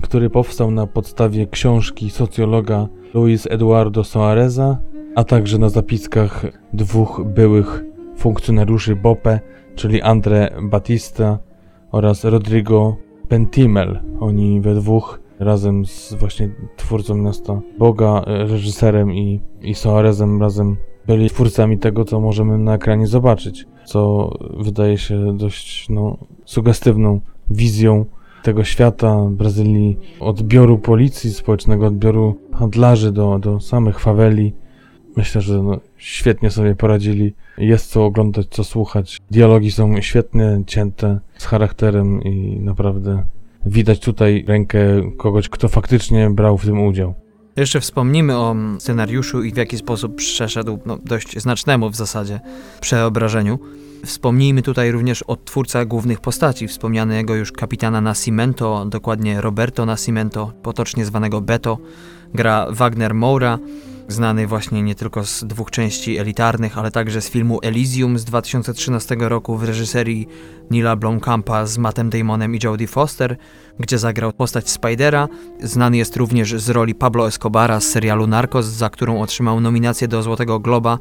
[0.00, 4.78] który powstał na podstawie książki socjologa Luis Eduardo Soareza,
[5.14, 7.84] a także na zapiskach dwóch byłych
[8.16, 9.40] funkcjonariuszy BOPE,
[9.74, 11.38] czyli Andre Batista
[11.92, 12.96] oraz Rodrigo
[13.28, 14.00] Pentimel.
[14.20, 21.30] Oni we dwóch razem z właśnie twórcą miasta Boga, reżyserem i, i Soarezem razem byli
[21.30, 28.04] twórcami tego, co możemy na ekranie zobaczyć, co wydaje się dość no, sugestywną wizją
[28.42, 34.54] tego świata Brazylii, odbioru policji, społecznego odbioru handlarzy do, do samych faweli.
[35.16, 37.34] Myślę, że no, świetnie sobie poradzili.
[37.58, 39.18] Jest co oglądać, co słuchać.
[39.30, 43.24] Dialogi są świetnie cięte, z charakterem i naprawdę
[43.66, 44.78] widać tutaj rękę
[45.16, 47.14] kogoś, kto faktycznie brał w tym udział.
[47.56, 52.40] Jeszcze wspomnimy o scenariuszu i w jaki sposób przeszedł no, dość znacznemu w zasadzie
[52.80, 53.58] przeobrażeniu.
[54.04, 61.04] Wspomnijmy tutaj również o twórcach głównych postaci, wspomnianego już kapitana Nascimento, dokładnie Roberto Nascimento, potocznie
[61.04, 61.78] zwanego Beto.
[62.34, 63.58] Gra Wagner Moura,
[64.08, 69.16] znany właśnie nie tylko z dwóch części elitarnych, ale także z filmu Elysium z 2013
[69.18, 70.28] roku w reżyserii
[70.70, 73.36] Nila Blomkampa z Mattem Damonem i Jodie Foster,
[73.78, 75.28] gdzie zagrał postać Spidera.
[75.60, 80.22] Znany jest również z roli Pablo Escobara z serialu Narcos, za którą otrzymał nominację do
[80.22, 80.98] Złotego Globa.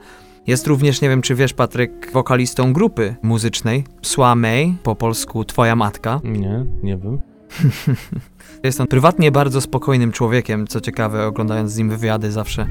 [0.47, 5.75] Jest również, nie wiem czy wiesz Patryk, wokalistą grupy muzycznej Sła May, po polsku Twoja
[5.75, 6.19] Matka.
[6.23, 7.21] Nie, nie wiem.
[8.63, 12.65] Jest on prywatnie bardzo spokojnym człowiekiem, co ciekawe, oglądając z nim wywiady zawsze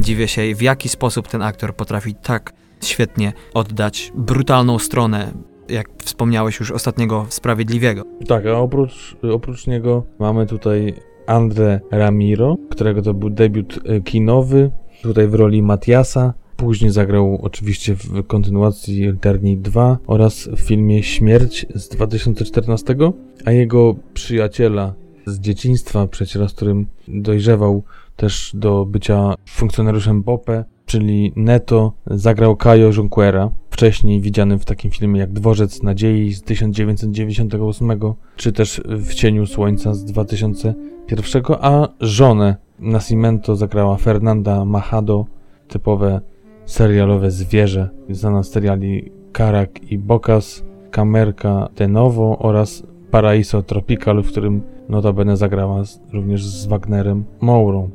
[0.00, 5.32] dziwię się w jaki sposób ten aktor potrafi tak świetnie oddać brutalną stronę,
[5.68, 8.02] jak wspomniałeś już ostatniego Sprawiedliwiego.
[8.28, 10.94] Tak, a oprócz, oprócz niego mamy tutaj
[11.26, 14.70] Andre Ramiro, którego to był debiut e, kinowy,
[15.02, 16.34] tutaj w roli Matiasa.
[16.56, 22.96] Później zagrał oczywiście w kontynuacji Eterni 2 oraz w filmie Śmierć z 2014,
[23.44, 24.94] a jego przyjaciela
[25.26, 27.82] z dzieciństwa, przyjaciela, z którym dojrzewał
[28.16, 35.20] też do bycia funkcjonariuszem BOPE, czyli Neto, zagrał Caio Junquera, wcześniej widziany w takim filmie
[35.20, 37.90] jak Dworzec Nadziei z 1998,
[38.36, 45.26] czy też W cieniu słońca z 2001, a żonę Nascimento zagrała Fernanda Machado,
[45.68, 46.20] typowe
[46.66, 54.28] serialowe zwierzę, znana z seriali Karak i Bocas, Kamerka de Novo oraz Paraíso Tropical, w
[54.28, 55.82] którym notabene zagrała
[56.12, 57.90] również z Wagnerem Mourą.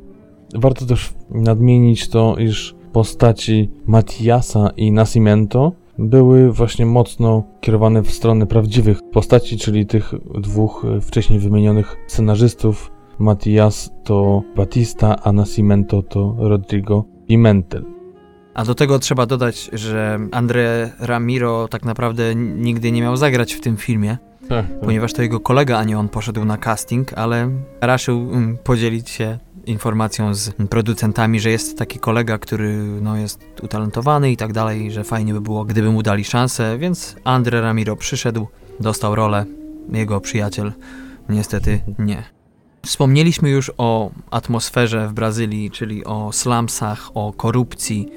[0.54, 8.46] Warto też nadmienić to, iż postaci Matiasa i Nascimento były właśnie mocno kierowane w stronę
[8.46, 12.92] prawdziwych postaci, czyli tych dwóch e, wcześniej wymienionych scenarzystów.
[13.18, 17.84] Matias to Batista, a Nascimento to Rodrigo Pimentel.
[18.54, 23.60] A do tego trzeba dodać, że Andre Ramiro tak naprawdę nigdy nie miał zagrać w
[23.60, 24.18] tym filmie,
[24.50, 29.10] Tak, ponieważ to jego kolega, a nie on poszedł na casting, ale raczył mm, podzielić
[29.10, 34.90] się informacją z producentami, że jest taki kolega, który no, jest utalentowany i tak dalej,
[34.90, 38.46] że fajnie by było, gdyby mu dali szansę, więc Andre Ramiro przyszedł,
[38.80, 39.44] dostał rolę,
[39.92, 40.72] jego przyjaciel
[41.28, 42.22] niestety nie.
[42.86, 48.08] Wspomnieliśmy już o atmosferze w Brazylii, czyli o slumsach, o korupcji,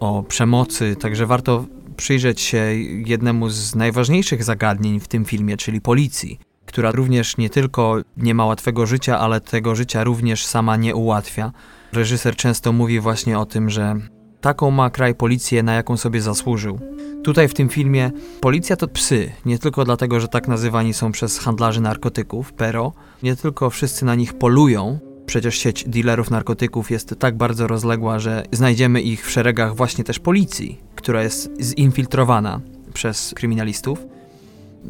[0.00, 1.64] o przemocy, także warto
[2.00, 2.58] przyjrzeć się
[3.06, 8.46] jednemu z najważniejszych zagadnień w tym filmie, czyli policji, która również nie tylko nie ma
[8.46, 11.52] łatwego życia, ale tego życia również sama nie ułatwia.
[11.92, 13.96] Reżyser często mówi właśnie o tym, że
[14.40, 16.80] taką ma kraj policję, na jaką sobie zasłużył.
[17.24, 21.38] Tutaj w tym filmie policja to psy, nie tylko dlatego, że tak nazywani są przez
[21.38, 22.92] handlarzy narkotyków, pero,
[23.22, 24.98] nie tylko wszyscy na nich polują,
[25.30, 30.18] Przecież sieć dealerów narkotyków jest tak bardzo rozległa, że znajdziemy ich w szeregach właśnie też
[30.18, 32.60] policji, która jest zinfiltrowana
[32.94, 34.06] przez kryminalistów.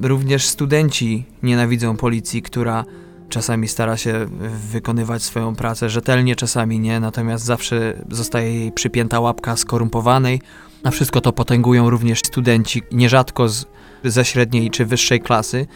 [0.03, 2.85] Również studenci nienawidzą policji, która
[3.29, 4.27] czasami stara się
[4.73, 10.41] wykonywać swoją pracę rzetelnie, czasami nie, natomiast zawsze zostaje jej przypięta łapka skorumpowanej,
[10.85, 13.67] a wszystko to potęgują również studenci, nierzadko z,
[14.05, 15.67] ze średniej czy wyższej klasy,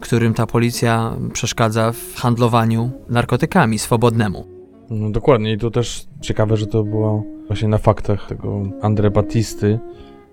[0.00, 4.46] którym ta policja przeszkadza w handlowaniu narkotykami swobodnemu.
[4.90, 9.78] No, dokładnie i to też ciekawe, że to było właśnie na faktach tego Andre Batisty,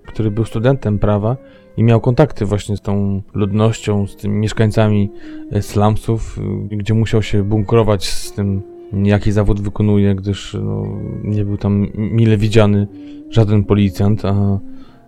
[0.08, 1.38] który był studentem prawa
[1.78, 5.12] i miał kontakty właśnie z tą ludnością, z tymi mieszkańcami
[5.52, 6.40] e, slumsów,
[6.72, 8.62] e, gdzie musiał się bunkrować z tym,
[8.94, 10.84] jaki zawód wykonuje, gdyż no,
[11.24, 12.88] nie był tam mile widziany
[13.30, 14.60] żaden policjant, a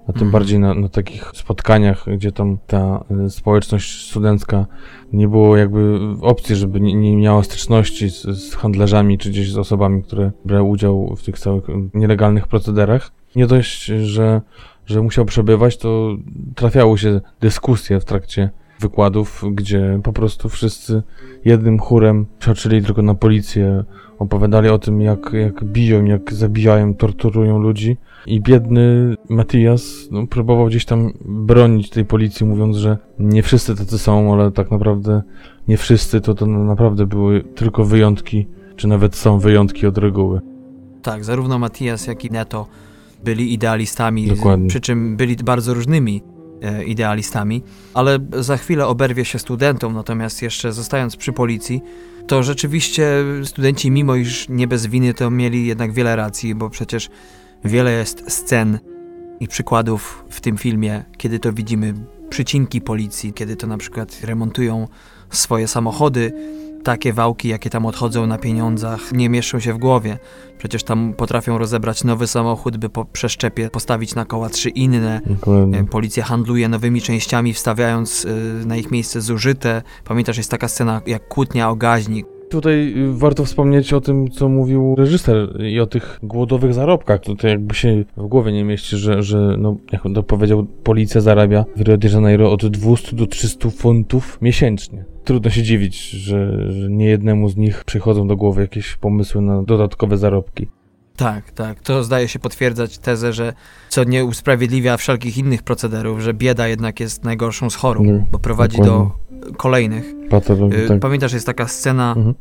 [0.07, 0.31] a tym mhm.
[0.31, 4.65] bardziej na, na, takich spotkaniach, gdzie tam ta y, społeczność studencka
[5.13, 9.57] nie było jakby opcji, żeby nie, nie miała styczności z, z, handlarzami czy gdzieś z
[9.57, 13.11] osobami, które brały udział w tych całych nielegalnych procederach.
[13.35, 14.41] Nie dość, że,
[14.85, 16.15] że musiał przebywać, to
[16.55, 18.49] trafiały się dyskusje w trakcie
[18.79, 21.03] wykładów, gdzie po prostu wszyscy
[21.45, 23.83] jednym chórem przeoczyli tylko na policję,
[24.19, 27.97] opowiadali o tym, jak, jak biją, jak zabijają, torturują ludzi.
[28.25, 33.99] I biedny Matias no, próbował gdzieś tam bronić tej policji, mówiąc, że nie wszyscy tacy
[33.99, 35.21] są, ale tak naprawdę
[35.67, 40.41] nie wszyscy, to, to naprawdę były tylko wyjątki, czy nawet są wyjątki od reguły.
[41.01, 42.67] Tak, zarówno Matias, jak i Neto
[43.23, 44.69] byli idealistami, Dokładnie.
[44.69, 46.21] przy czym byli bardzo różnymi
[46.85, 51.81] idealistami, ale za chwilę oberwie się studentom, natomiast jeszcze zostając przy policji,
[52.27, 53.07] to rzeczywiście
[53.43, 57.09] studenci, mimo iż nie bez winy, to mieli jednak wiele racji, bo przecież
[57.65, 58.79] wiele jest scen
[59.39, 61.93] i przykładów w tym filmie, kiedy to widzimy
[62.29, 64.87] przycinki policji, kiedy to na przykład remontują
[65.29, 66.31] swoje samochody,
[66.85, 70.17] takie wałki, jakie tam odchodzą na pieniądzach, nie mieszczą się w głowie.
[70.57, 75.21] Przecież tam potrafią rozebrać nowy samochód, by po przeszczepie postawić na koła trzy inne.
[75.25, 75.79] Dokładnie.
[75.79, 79.81] E, policja handluje nowymi częściami, wstawiając y, na ich miejsce zużyte.
[80.03, 82.34] Pamiętasz, jest taka scena jak kłótnia o gaźnik.
[82.49, 87.21] Tutaj y, warto wspomnieć o tym, co mówił reżyser i o tych głodowych zarobkach.
[87.21, 91.65] Tutaj jakby się w głowie nie mieści, że, że no, jak to powiedział, policja zarabia
[91.75, 95.05] w Rio de Janeiro od 200 do 300 funtów miesięcznie.
[95.23, 99.63] Trudno się dziwić, że, że nie jednemu z nich przychodzą do głowy jakieś pomysły na
[99.63, 100.67] dodatkowe zarobki.
[101.15, 101.79] Tak, tak.
[101.79, 103.53] To zdaje się potwierdzać tezę, że
[103.89, 108.39] co nie usprawiedliwia wszelkich innych procederów, że bieda jednak jest najgorszą z chorób, no, bo
[108.39, 109.09] prowadzi dokładnie.
[109.41, 110.15] do kolejnych.
[110.29, 110.99] Patologii, tak.
[110.99, 112.35] Pamiętasz, jest taka scena, mhm.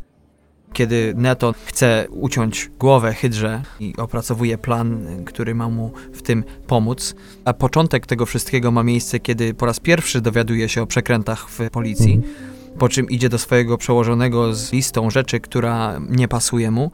[0.72, 7.14] kiedy Neto chce uciąć głowę Hydrze i opracowuje plan, który ma mu w tym pomóc.
[7.44, 11.70] A początek tego wszystkiego ma miejsce, kiedy po raz pierwszy dowiaduje się o przekrętach w
[11.70, 12.14] policji.
[12.14, 12.34] Mhm.
[12.78, 16.90] Po czym idzie do swojego przełożonego z listą rzeczy, która nie pasuje mu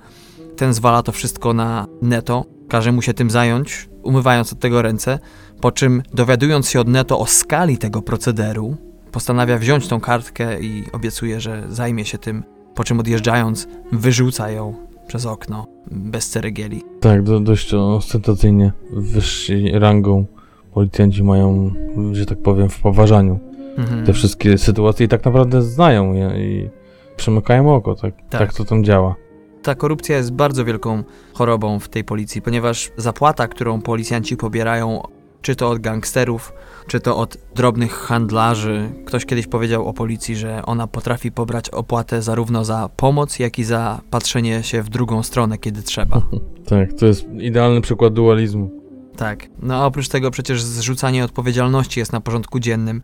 [0.61, 5.19] ten zwala to wszystko na Neto, każe mu się tym zająć, umywając od tego ręce,
[5.61, 8.77] po czym dowiadując się od Neto o skali tego procederu,
[9.13, 12.45] postanawia wziąć tą kartkę i obiecuje, że zajmie się tym,
[12.75, 14.75] po czym odjeżdżając wyrzuca ją
[15.07, 16.83] przez okno bez ceregieli.
[17.01, 20.27] Tak, do, dość ostentacyjnie wyżsi rangą
[20.75, 21.71] policjanci mają,
[22.13, 23.39] że tak powiem, w poważaniu
[23.77, 24.07] mhm.
[24.07, 26.69] te wszystkie sytuacje i tak naprawdę znają je i
[27.17, 28.41] przymykają oko, tak, tak.
[28.41, 29.30] tak to tam działa.
[29.63, 31.05] Ta korupcja jest bardzo wielką
[31.35, 35.03] chorobą w tej policji, ponieważ zapłata, którą policjanci pobierają,
[35.43, 36.53] czy to od gangsterów,
[36.87, 38.91] czy to od drobnych handlarzy.
[39.07, 43.65] Ktoś kiedyś powiedział o policji, że ona potrafi pobrać opłatę zarówno za pomoc, jak i
[43.65, 46.23] za patrzenie się w drugą stronę, kiedy trzeba.
[46.71, 48.81] tak, to jest idealny przykład dualizmu.
[49.17, 49.49] Tak.
[49.63, 53.03] No a oprócz tego przecież zrzucanie odpowiedzialności jest na porządku dziennym.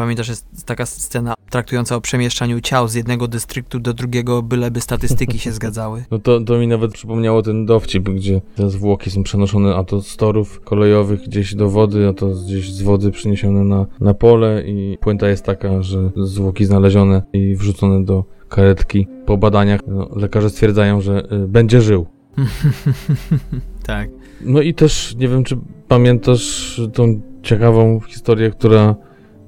[0.00, 5.38] Pamiętasz, jest taka scena traktująca o przemieszczaniu ciał z jednego dystryktu do drugiego, byleby statystyki
[5.38, 6.04] się zgadzały.
[6.10, 10.02] No to, to mi nawet przypomniało ten dowcip, gdzie te zwłoki są przenoszone a to
[10.02, 14.62] z torów kolejowych gdzieś do wody, a to gdzieś z wody przeniesione na, na pole
[14.66, 19.06] i puenta jest taka, że zwłoki znalezione i wrzucone do karetki.
[19.26, 22.06] Po badaniach no, lekarze stwierdzają, że y, będzie żył.
[23.86, 24.08] tak.
[24.40, 28.94] No i też nie wiem, czy pamiętasz tą ciekawą historię, która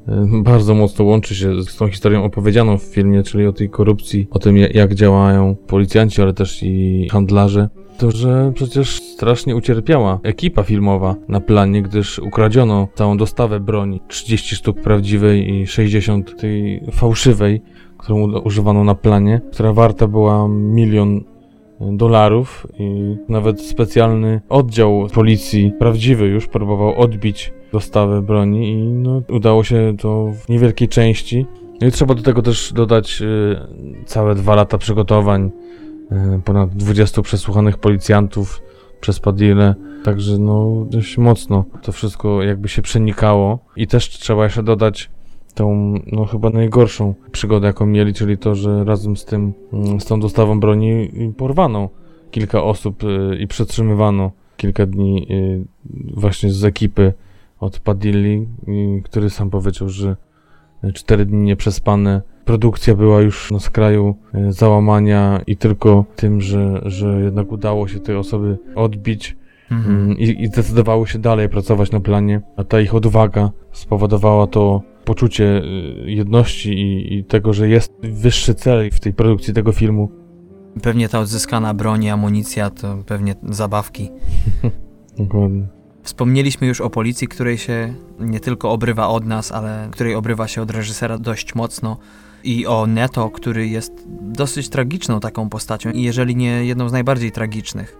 [0.50, 4.38] bardzo mocno łączy się z tą historią opowiedzianą w filmie, czyli o tej korupcji, o
[4.38, 7.68] tym jak działają policjanci, ale też i handlarze.
[7.98, 14.00] To, że przecież strasznie ucierpiała ekipa filmowa na planie, gdyż ukradziono całą dostawę broni.
[14.08, 17.62] 30 sztuk prawdziwej i 60 tej fałszywej,
[17.98, 21.20] którą używano na planie, która warta była milion
[21.92, 29.64] dolarów i nawet specjalny oddział policji, prawdziwy już, próbował odbić dostawę broni i no, udało
[29.64, 31.46] się to w niewielkiej części.
[31.80, 35.50] No i trzeba do tego też dodać y, całe dwa lata przygotowań,
[36.10, 38.62] e, ponad 20 przesłuchanych policjantów
[39.00, 39.74] przez Padille.
[40.04, 43.58] Także no dość mocno to wszystko jakby się przenikało.
[43.76, 45.10] I też trzeba jeszcze dodać
[45.54, 50.04] tą no chyba najgorszą przygodę jaką mieli, czyli to, że razem z tym, mm, z
[50.04, 51.88] tą dostawą broni porwano
[52.30, 55.64] kilka osób y, i przetrzymywano kilka dni y,
[56.16, 57.12] właśnie z ekipy
[57.60, 60.16] od Padilli, y, który sam powiedział, że
[60.94, 62.22] cztery dni nieprzespane.
[62.44, 64.16] Produkcja była już na skraju
[64.48, 69.36] załamania i tylko tym, że, że jednak udało się tej osoby odbić
[69.70, 69.96] mhm.
[69.96, 74.82] Mm, i, i zdecydowały się dalej pracować na planie, a ta ich odwaga spowodowała to
[75.04, 75.62] poczucie
[76.04, 80.22] jedności i, i tego, że jest wyższy cel w tej produkcji tego filmu,
[80.82, 84.10] Pewnie ta odzyskana broń i amunicja to pewnie zabawki.
[85.18, 85.66] Dokładnie.
[86.02, 90.62] Wspomnieliśmy już o policji, której się nie tylko obrywa od nas, ale której obrywa się
[90.62, 91.96] od reżysera dość mocno.
[92.44, 97.32] I o Neto, który jest dosyć tragiczną taką postacią, i jeżeli nie jedną z najbardziej
[97.32, 97.96] tragicznych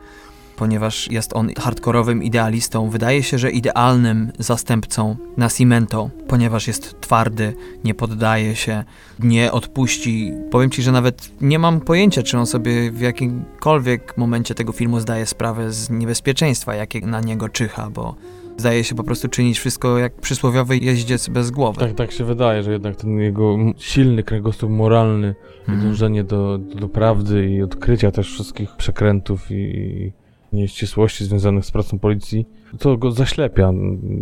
[0.63, 2.91] ponieważ jest on hardkorowym idealistą.
[2.91, 7.55] Wydaje się, że idealnym zastępcą Nascimento, ponieważ jest twardy,
[7.85, 8.85] nie poddaje się,
[9.19, 10.33] nie odpuści.
[10.51, 15.01] Powiem ci, że nawet nie mam pojęcia, czy on sobie w jakimkolwiek momencie tego filmu
[15.01, 18.15] zdaje sprawę z niebezpieczeństwa, jakie na niego czyha, bo
[18.57, 21.81] zdaje się po prostu czynić wszystko jak przysłowiowy jeździec bez głowy.
[21.81, 25.35] Tak, tak się wydaje, że jednak ten jego silny kręgosłup moralny,
[25.69, 25.81] mm.
[25.81, 30.13] dążenie do, do prawdy i odkrycia też wszystkich przekrętów i,
[30.53, 32.47] nieścisłości związanych z pracą policji,
[32.79, 33.73] to go zaślepia.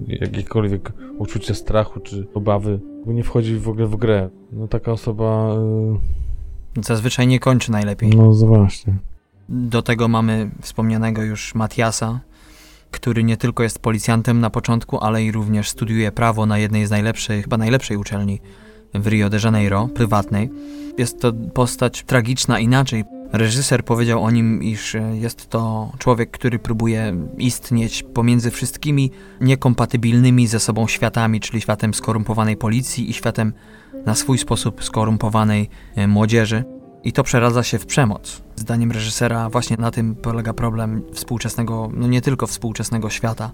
[0.07, 4.31] Jakiekolwiek uczucie strachu czy obawy nie wchodzi w ogóle w grę.
[4.53, 5.55] No taka osoba...
[6.76, 6.83] Yy...
[6.85, 8.11] Zazwyczaj nie kończy najlepiej.
[8.11, 8.95] No właśnie.
[9.49, 12.20] Do tego mamy wspomnianego już Matiasa,
[12.91, 16.91] który nie tylko jest policjantem na początku, ale i również studiuje prawo na jednej z
[16.91, 18.41] najlepszej, chyba najlepszej uczelni
[18.95, 20.51] w Rio de Janeiro, prywatnej.
[20.99, 27.16] Jest to postać tragiczna inaczej, Reżyser powiedział o nim, iż jest to człowiek, który próbuje
[27.39, 29.11] istnieć pomiędzy wszystkimi
[29.41, 33.53] niekompatybilnymi ze sobą światami, czyli światem skorumpowanej policji i światem
[34.07, 36.64] na swój sposób skorumpowanej e, młodzieży.
[37.05, 38.43] I to przeradza się w przemoc.
[38.57, 43.53] Zdaniem reżysera właśnie na tym polega problem współczesnego, no nie tylko współczesnego świata,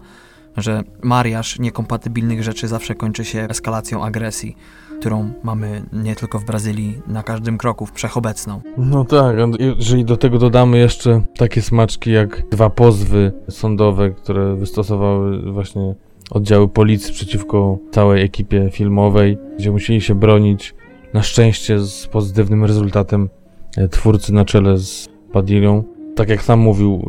[0.56, 4.56] że mariaż niekompatybilnych rzeczy zawsze kończy się eskalacją agresji
[5.00, 8.60] którą mamy nie tylko w Brazylii na każdym kroku, wszechobecną.
[8.78, 9.36] No tak,
[9.78, 15.94] jeżeli do tego dodamy jeszcze takie smaczki jak dwa pozwy sądowe, które wystosowały właśnie
[16.30, 20.74] oddziały policji przeciwko całej ekipie filmowej, gdzie musieli się bronić,
[21.14, 23.28] na szczęście z pozytywnym rezultatem
[23.76, 25.84] e, twórcy na czele z Padillą.
[26.16, 27.02] Tak jak sam mówił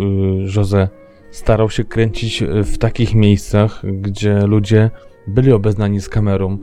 [0.45, 0.89] y, Jose,
[1.31, 4.89] starał się kręcić w takich miejscach, gdzie ludzie
[5.27, 6.57] byli obeznani z kamerą,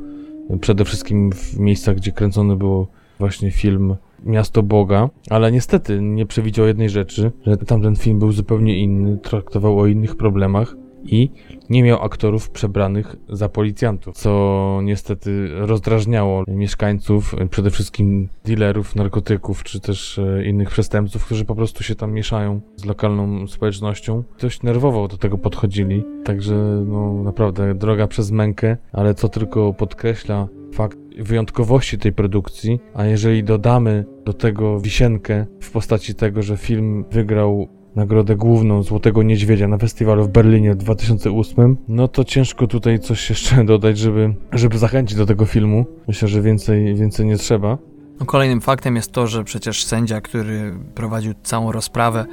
[0.61, 2.86] Przede wszystkim w miejscach, gdzie kręcony był
[3.18, 8.78] właśnie film Miasto Boga, ale niestety nie przewidział jednej rzeczy, że tamten film był zupełnie
[8.78, 11.31] inny, traktował o innych problemach i
[11.71, 19.81] nie miał aktorów przebranych za policjantów, co niestety rozdrażniało mieszkańców, przede wszystkim dealerów narkotyków, czy
[19.81, 24.23] też e, innych przestępców, którzy po prostu się tam mieszają z lokalną społecznością.
[24.41, 26.55] Dość nerwowo do tego podchodzili, także
[26.87, 33.45] no naprawdę droga przez mękę, ale co tylko podkreśla fakt wyjątkowości tej produkcji, a jeżeli
[33.45, 39.78] dodamy do tego wisienkę w postaci tego, że film wygrał nagrodę główną Złotego Niedźwiedzia na
[39.78, 45.16] festiwalu w Berlinie w 2008, no to ciężko tutaj coś jeszcze dodać, żeby, żeby zachęcić
[45.18, 45.86] do tego filmu.
[46.09, 47.78] Myślę, że więcej, więcej nie trzeba.
[48.20, 52.26] No kolejnym faktem jest to, że przecież sędzia, który prowadził całą rozprawę,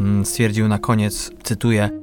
[0.00, 2.01] mm, stwierdził na koniec, cytuję,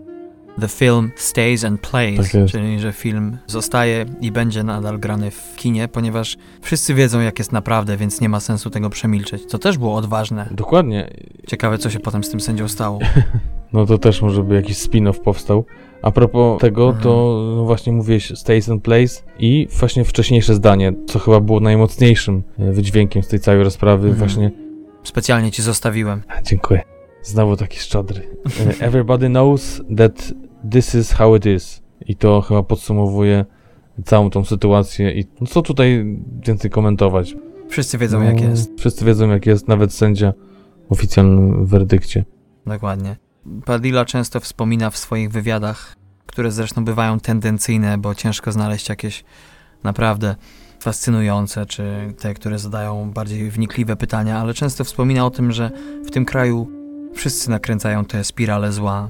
[0.62, 5.56] The film stays and plays, tak czyli że film zostaje i będzie nadal grany w
[5.56, 9.46] kinie, ponieważ wszyscy wiedzą, jak jest naprawdę, więc nie ma sensu tego przemilczeć.
[9.46, 10.50] To też było odważne.
[10.52, 11.10] Dokładnie.
[11.48, 13.00] Ciekawe, co się potem z tym sędzią stało.
[13.74, 15.66] no to też może by jakiś spin-off powstał.
[16.02, 17.04] A propos tego, mhm.
[17.04, 22.44] to no właśnie mówiłeś Stays and Plays i właśnie wcześniejsze zdanie, co chyba było najmocniejszym
[22.60, 24.28] e, wydźwiękiem z tej całej rozprawy, mhm.
[24.28, 24.52] właśnie.
[25.04, 26.22] Specjalnie ci zostawiłem.
[26.50, 26.82] Dziękuję.
[27.24, 28.22] Znowu taki szczodry.
[28.82, 30.34] E, everybody knows that
[30.72, 31.82] this is how it is.
[32.06, 33.46] I to chyba podsumowuje
[34.06, 37.36] całą tą sytuację i no co tutaj więcej komentować.
[37.70, 38.72] Wszyscy wiedzą no, jak jest.
[38.78, 40.34] Wszyscy wiedzą jak jest, nawet sędzia
[40.90, 42.26] w oficjalnym werdykcie.
[42.66, 43.16] Dokładnie.
[43.66, 45.96] Padilla często wspomina w swoich wywiadach,
[46.26, 49.24] które zresztą bywają tendencyjne, bo ciężko znaleźć jakieś
[49.84, 50.36] naprawdę
[50.80, 55.72] fascynujące, czy te, które zadają bardziej wnikliwe pytania, ale często wspomina o tym, że
[56.06, 56.68] w tym kraju
[57.14, 59.10] wszyscy nakręcają te spirale zła,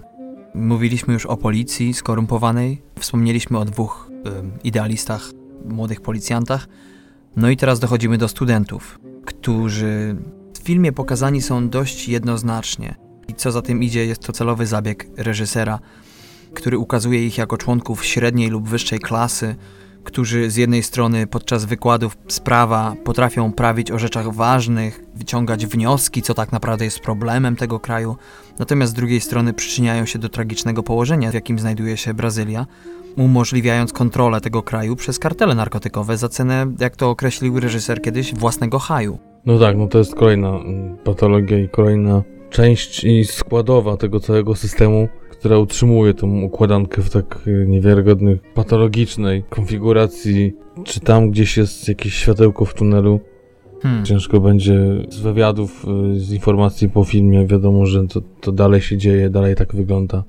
[0.56, 5.32] Mówiliśmy już o policji skorumpowanej, wspomnieliśmy o dwóch y, idealistach,
[5.66, 6.68] młodych policjantach.
[7.36, 10.16] No i teraz dochodzimy do studentów, którzy
[10.70, 12.96] filmie pokazani są dość jednoznacznie.
[13.28, 15.80] I co za tym idzie, jest to celowy zabieg reżysera,
[16.54, 19.56] który ukazuje ich jako członków średniej lub wyższej klasy,
[20.04, 26.22] którzy z jednej strony podczas wykładów z prawa potrafią prawić o rzeczach ważnych, wyciągać wnioski,
[26.22, 28.16] co tak naprawdę jest problemem tego kraju,
[28.60, 32.66] natomiast z drugiej strony przyczyniają się do tragicznego położenia, w jakim znajduje się Brazylia,
[33.18, 38.80] umożliwiając kontrolę tego kraju przez kartele narkotykowe za cenę, jak to określił reżyser kiedyś, własnego
[38.80, 39.20] haju.
[39.46, 44.56] No tak, no to jest kolejna mm, patologia i kolejna część i składowa tego całego
[44.56, 50.54] systemu, która utrzymuje tą układankę w tak y, niewiarygodnej, patologicznej konfiguracji.
[50.84, 53.20] Czy tam gdzieś jest jakieś światełko w tunelu?
[53.82, 54.06] Hmm.
[54.06, 54.80] Ciężko będzie
[55.10, 55.86] z wywiadów,
[56.16, 60.24] y, z informacji po filmie, wiadomo, że to, to dalej się dzieje, dalej tak wygląda.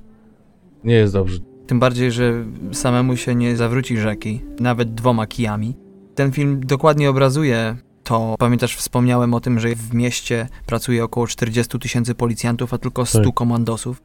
[0.83, 1.39] Nie jest dobrze.
[1.67, 5.73] Tym bardziej, że samemu się nie zawróci rzeki, nawet dwoma kijami.
[6.15, 8.35] Ten film dokładnie obrazuje to.
[8.39, 13.23] Pamiętasz, wspomniałem o tym, że w mieście pracuje około 40 tysięcy policjantów, a tylko 100
[13.23, 13.33] Tak.
[13.33, 14.01] komandosów.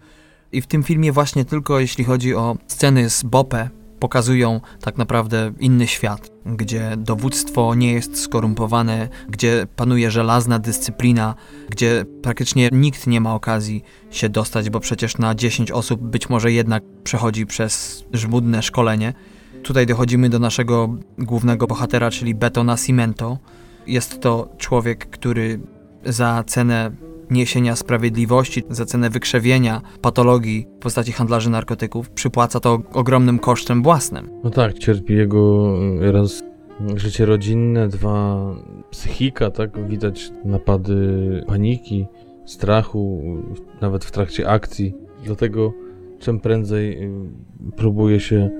[0.52, 5.52] I w tym filmie właśnie tylko jeśli chodzi o sceny z Bopę, pokazują tak naprawdę
[5.60, 11.34] inny świat, gdzie dowództwo nie jest skorumpowane, gdzie panuje żelazna dyscyplina,
[11.68, 16.52] gdzie praktycznie nikt nie ma okazji się dostać, bo przecież na 10 osób być może
[16.52, 19.14] jednak przechodzi przez żmudne szkolenie.
[19.62, 23.38] Tutaj dochodzimy do naszego głównego bohatera, czyli Beto Nascimento.
[23.86, 25.60] Jest to człowiek, który
[26.04, 26.90] za cenę
[27.30, 34.30] niesienia sprawiedliwości, za cenę wykrzewienia patologii w postaci handlarzy narkotyków przypłaca to ogromnym kosztem własnym.
[34.44, 36.42] No tak, cierpi jego y, raz
[36.96, 38.46] życie rodzinne, dwa
[38.90, 39.88] psychika, tak?
[39.88, 42.06] Widać napady paniki,
[42.44, 43.22] strachu,
[43.80, 44.94] nawet w trakcie akcji.
[45.24, 45.72] Dlatego
[46.18, 47.10] czym prędzej y,
[47.76, 48.50] próbuje się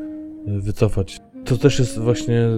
[0.48, 1.20] y, wycofać.
[1.46, 2.48] To też jest właśnie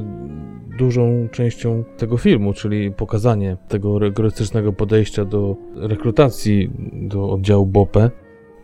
[0.79, 8.11] dużą częścią tego filmu, czyli pokazanie tego rygorystycznego podejścia do rekrutacji do oddziału BOPE,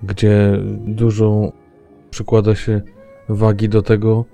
[0.02, 1.52] gdzie dużo
[2.10, 2.82] przykłada się
[3.28, 4.24] wagi do tego,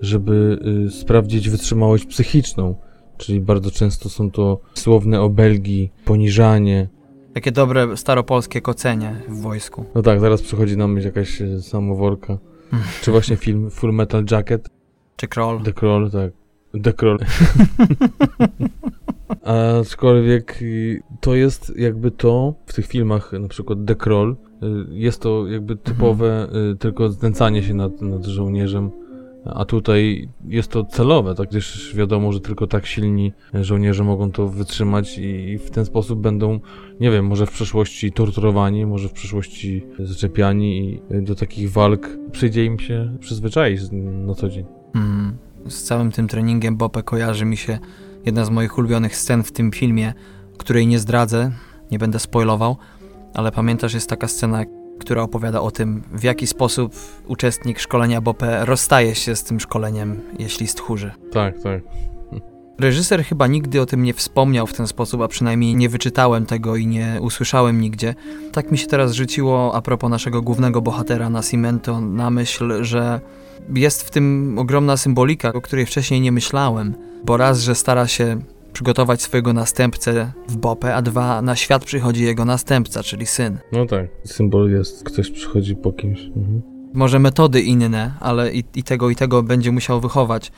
[0.00, 2.74] żeby y, sprawdzić wytrzymałość psychiczną.
[3.16, 6.88] Czyli bardzo często są to słowne obelgi, poniżanie.
[7.34, 9.84] Takie dobre staropolskie kocenie w wojsku.
[9.94, 12.38] No tak, zaraz przychodzi na myśl jakaś y, samoworka.
[13.02, 14.68] Czy właśnie film Full Metal Jacket,
[15.20, 15.62] Czy Kroll.
[15.62, 16.32] The Crawl, tak.
[16.82, 17.18] The Crawl.
[19.80, 24.36] Aczkolwiek y, to jest jakby to w tych filmach, na przykład The Crawl, y,
[24.90, 28.90] jest to jakby typowe y, tylko znęcanie się nad, nad żołnierzem,
[29.44, 34.48] a tutaj jest to celowe, tak, gdyż wiadomo, że tylko tak silni żołnierze mogą to
[34.48, 36.60] wytrzymać i w ten sposób będą,
[37.00, 42.64] nie wiem, może w przyszłości torturowani, może w przyszłości zaczepiani i do takich walk przyjdzie
[42.64, 43.80] im się przyzwyczaić
[44.26, 44.79] na co dzień.
[44.94, 45.36] Mm.
[45.68, 47.78] Z całym tym treningiem Bopę kojarzy mi się
[48.26, 50.14] jedna z moich ulubionych scen w tym filmie,
[50.58, 51.50] której nie zdradzę,
[51.90, 52.76] nie będę spoilował,
[53.34, 54.64] ale pamiętasz, jest taka scena,
[55.00, 56.94] która opowiada o tym, w jaki sposób
[57.26, 61.12] uczestnik szkolenia Bopę rozstaje się z tym szkoleniem, jeśli stchórzy.
[61.32, 61.82] Tak, tak.
[62.80, 66.76] Reżyser chyba nigdy o tym nie wspomniał w ten sposób, a przynajmniej nie wyczytałem tego
[66.76, 68.14] i nie usłyszałem nigdzie.
[68.52, 73.20] Tak mi się teraz rzuciło a propos naszego głównego bohatera Nascimento na myśl, że
[73.74, 78.40] jest w tym ogromna symbolika, o której wcześniej nie myślałem, bo raz, że stara się
[78.72, 83.58] przygotować swojego następcę w Bopę, a dwa, na świat przychodzi jego następca, czyli syn.
[83.72, 86.20] No tak, symbol jest, ktoś przychodzi po kimś.
[86.20, 86.62] Mhm.
[86.94, 90.52] Może metody inne, ale i, i tego i tego będzie musiał wychować.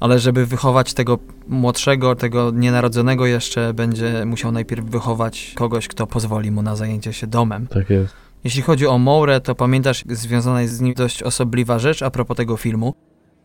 [0.00, 1.18] Ale żeby wychować tego
[1.48, 7.26] młodszego, tego nienarodzonego jeszcze, będzie musiał najpierw wychować kogoś, kto pozwoli mu na zajęcie się
[7.26, 7.66] domem.
[7.66, 8.14] Tak jest.
[8.44, 12.36] Jeśli chodzi o Mourę, to pamiętasz, związana jest z nim dość osobliwa rzecz a propos
[12.36, 12.94] tego filmu.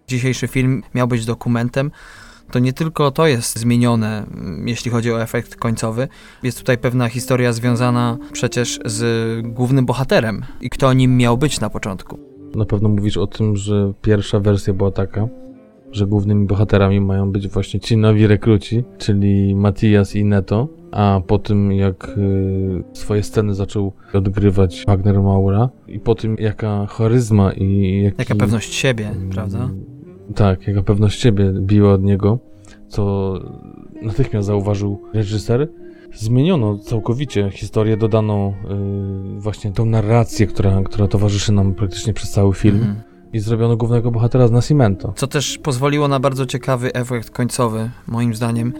[0.07, 1.91] Dzisiejszy film miał być dokumentem.
[2.51, 6.07] To nie tylko to jest zmienione, mm, jeśli chodzi o efekt końcowy.
[6.43, 9.01] Jest tutaj pewna historia związana przecież z
[9.47, 12.19] głównym bohaterem i kto nim miał być na początku.
[12.55, 15.27] Na pewno mówisz o tym, że pierwsza wersja była taka,
[15.91, 21.39] że głównymi bohaterami mają być właśnie ci nowi rekruci, czyli Matias i Neto, a po
[21.39, 28.01] tym jak y, swoje sceny zaczął odgrywać Wagner Maura i po tym jaka charyzma i
[28.03, 29.69] jaki, Jaka pewność siebie, mm, prawda?
[30.35, 32.39] Tak, jaka pewność siebie biła od niego,
[32.87, 33.33] co
[34.01, 35.67] natychmiast zauważył reżyser.
[36.13, 38.53] Zmieniono całkowicie historię, dodano
[39.37, 43.08] y, właśnie tą narrację, która, która towarzyszy nam praktycznie przez cały film Mhm.
[43.33, 45.13] I zrobiono głównego bohatera z Nascimento.
[45.15, 48.73] Co też pozwoliło na bardzo ciekawy efekt końcowy, moim zdaniem,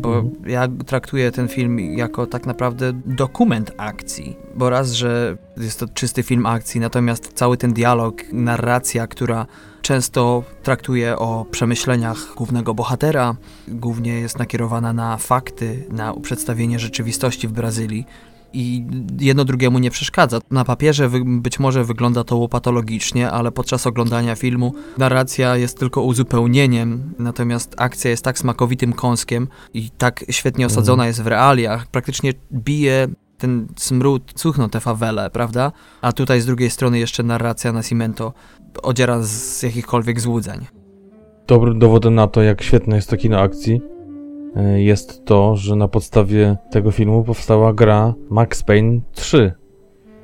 [0.00, 0.32] bo Mhm.
[0.46, 4.36] ja traktuję ten film jako tak naprawdę dokument akcji.
[4.54, 9.46] Bo raz, że jest to czysty film akcji, natomiast cały ten dialog, narracja, która
[9.82, 13.36] Często traktuje o przemyśleniach głównego bohatera,
[13.68, 18.06] głównie jest nakierowana na fakty, na przedstawienie rzeczywistości w Brazylii
[18.52, 18.86] i
[19.20, 20.38] jedno drugiemu nie przeszkadza.
[20.50, 27.14] Na papierze być może wygląda to łopatologicznie, ale podczas oglądania filmu narracja jest tylko uzupełnieniem,
[27.18, 33.08] natomiast akcja jest tak smakowitym kąskiem i tak świetnie osadzona jest w realiach, praktycznie bije
[33.38, 35.72] ten smród, cuchną te fawele, prawda?
[36.02, 38.32] A tutaj z drugiej strony jeszcze narracja Nascimento
[38.82, 40.66] odziera z jakichkolwiek złudzeń.
[41.46, 43.80] Dobrym dowodem na to, jak świetne jest to kino akcji,
[44.76, 49.52] jest to, że na podstawie tego filmu powstała gra Max Payne 3.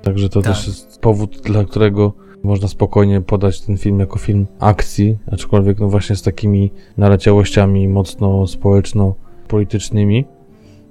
[0.02, 0.52] Także to Tak.
[0.52, 2.12] też jest powód, dla którego
[2.42, 8.46] można spokojnie podać ten film jako film akcji, aczkolwiek no właśnie z takimi naleciałościami mocno
[8.46, 10.24] społeczno-politycznymi.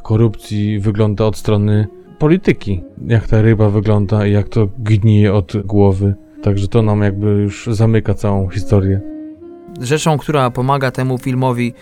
[0.02, 1.86] korupcji wygląda od strony
[2.18, 2.82] polityki.
[3.06, 6.14] Jak ta ryba wygląda i jak to gnije od głowy.
[6.42, 9.00] Także to nam jakby już zamyka całą historię.
[9.80, 11.74] Rzeczą, która pomaga temu filmowi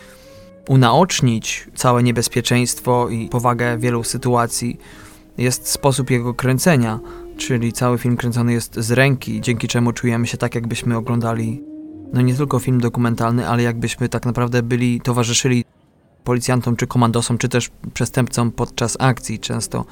[0.68, 4.78] unaocznić całe niebezpieczeństwo i powagę wielu sytuacji,
[5.38, 7.00] jest sposób jego kręcenia,
[7.36, 11.62] czyli cały film kręcony jest z ręki, dzięki czemu czujemy się tak, jakbyśmy oglądali
[12.12, 15.64] no nie tylko film dokumentalny, ale jakbyśmy tak naprawdę byli, towarzyszyli
[16.24, 19.38] policjantom, czy komandosom, czy też przestępcom podczas akcji.
[19.38, 19.84] Często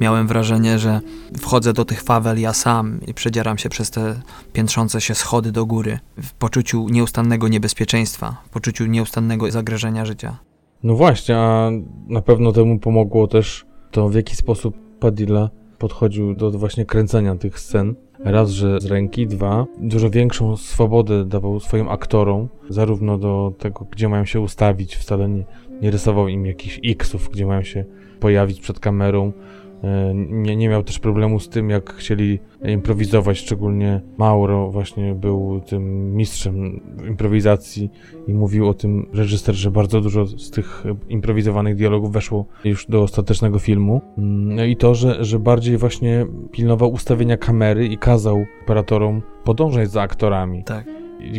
[0.00, 1.00] miałem wrażenie, że
[1.38, 4.20] wchodzę do tych fawel ja sam i przedzieram się przez te
[4.52, 10.38] piętrzące się schody do góry w poczuciu nieustannego niebezpieczeństwa, w poczuciu nieustannego zagrożenia życia.
[10.82, 11.70] No właśnie, a
[12.08, 17.58] na pewno temu pomogło też to, w jaki sposób Padilla podchodził do właśnie kręcenia tych
[17.58, 17.94] scen.
[18.24, 24.08] Raz, że z ręki, dwa, dużo większą swobodę dawał swoim aktorom, zarówno do tego, gdzie
[24.08, 25.44] mają się ustawić, wcale nie,
[25.82, 27.84] nie rysował im jakichś xów, gdzie mają się
[28.20, 29.32] pojawić przed kamerą.
[29.84, 35.60] E, Nie, nie miał też problemu z tym, jak chcieli improwizować, szczególnie Mauro właśnie był
[35.66, 37.90] tym mistrzem improwizacji
[38.28, 43.02] i mówił o tym reżyser, że bardzo dużo z tych improwizowanych dialogów weszło już do
[43.02, 44.00] ostatecznego filmu.
[44.18, 49.90] Mm, No i to, że, że bardziej właśnie pilnował ustawienia kamery i kazał operatorom podążać
[49.90, 50.64] za aktorami.
[50.64, 50.86] Tak.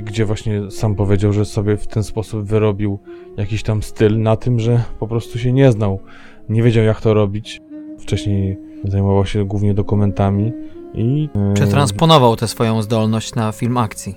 [0.03, 2.99] Gdzie właśnie sam powiedział, że sobie w ten sposób wyrobił
[3.37, 5.99] jakiś tam styl na tym, że po prostu się nie znał.
[6.49, 7.61] Nie wiedział jak to robić.
[8.02, 10.54] Wcześniej zajmował się głównie dokumentami
[10.93, 11.30] i...
[11.36, 14.16] e, Przetransponował tę swoją zdolność na film akcji.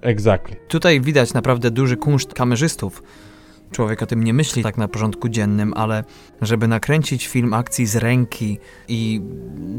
[0.00, 0.56] Exactly.
[0.68, 3.02] Tutaj widać naprawdę duży kunszt kamerzystów.
[3.70, 6.04] Człowiek o tym nie myśli tak na porządku dziennym, ale
[6.42, 9.20] żeby nakręcić film akcji z ręki i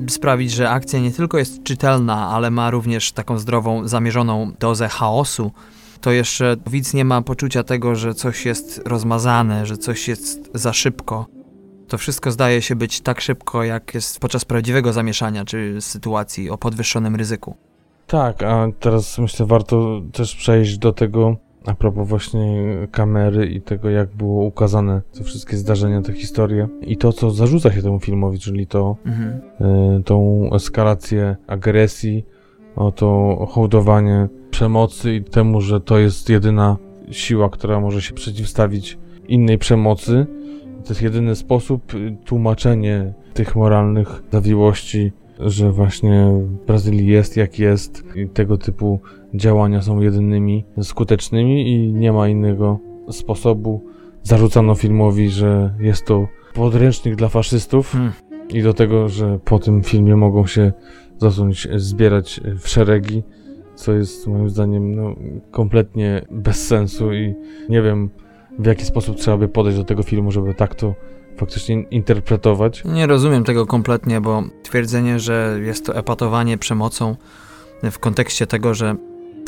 [0.10, 5.52] sprawić, że akcja nie tylko jest czytelna, ale ma również taką zdrową, zamierzoną dozę chaosu,
[6.02, 10.74] to jeszcze widz nie ma poczucia tego, że coś jest rozmazane, że coś jest za
[10.74, 11.26] szybko.
[11.90, 16.58] To wszystko zdaje się być tak szybko, jak jest podczas prawdziwego zamieszania czy sytuacji o
[16.58, 17.56] podwyższonym ryzyku.
[18.08, 21.36] Tak, a teraz myślę warto też przejść do tego,
[21.66, 26.98] a propos właśnie kamery i tego, jak było ukazane te wszystkie zdarzenia, te historie i
[26.98, 29.42] to, co zarzuca się temu filmowi, czyli to Mhm.
[30.00, 32.26] y, tą eskalację agresji,
[32.76, 36.78] o to hołdowanie przemocy i temu, że to jest jedyna
[37.12, 40.26] siła, która może się przeciwstawić innej przemocy.
[40.84, 46.32] To jest jedyny sposób, y, tłumaczenie tych moralnych zawiłości, że właśnie
[46.68, 49.00] Brazylii jest jak jest i tego typu
[49.34, 52.80] działania są jedynymi skutecznymi i nie ma innego
[53.12, 53.84] sposobu.
[54.24, 58.12] Zarzucano filmowi, że jest to podręcznik dla faszystów Hmm.
[58.50, 60.72] i do tego, że po tym filmie mogą się
[61.18, 63.24] zacząć zbierać w szeregi,
[63.76, 65.16] co jest moim zdaniem no,
[65.52, 67.36] kompletnie bez sensu i
[67.70, 68.10] nie wiem
[68.60, 70.96] w jaki sposób trzeba by podejść do tego filmu, żeby tak to
[71.38, 72.84] faktycznie interpretować.
[72.86, 77.16] Nie rozumiem tego kompletnie, bo twierdzenie, że jest to epatowanie przemocą
[77.92, 78.96] w kontekście tego, że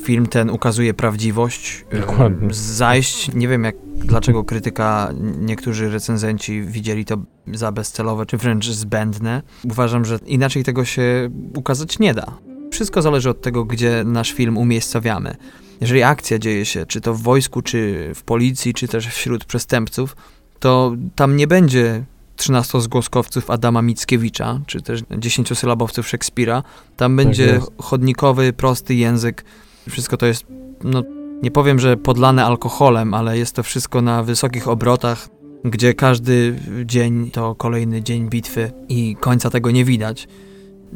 [0.04, 2.48] film ten ukazuje prawdziwość, Dokładnie.
[2.48, 5.10] em, zajść, nie wiem jak, dlaczego krytyka,
[5.40, 7.18] niektórzy recenzenci widzieli to
[7.54, 9.42] za bezcelowe, czy wręcz zbędne.
[9.64, 12.38] Uważam, że inaczej tego się ukazać nie da.
[12.72, 15.36] Wszystko zależy od tego, gdzie nasz film umiejscowiamy.
[15.82, 20.16] Jeżeli akcja dzieje się, czy to w wojsku, czy w policji, czy też wśród przestępców,
[20.60, 22.04] to tam nie będzie
[22.36, 26.64] 13 zgłoskowców Adama Mickiewicza, czy też 10 sylabowców Szekspira.
[26.98, 27.72] Tam będzie jest.
[27.78, 29.46] chodnikowy, prosty język.
[29.90, 30.46] Wszystko to jest,
[30.84, 31.04] no
[31.44, 35.30] nie powiem, że podlane alkoholem, ale jest to wszystko na wysokich obrotach,
[35.66, 40.28] gdzie każdy dzień to kolejny dzień bitwy i końca tego nie widać.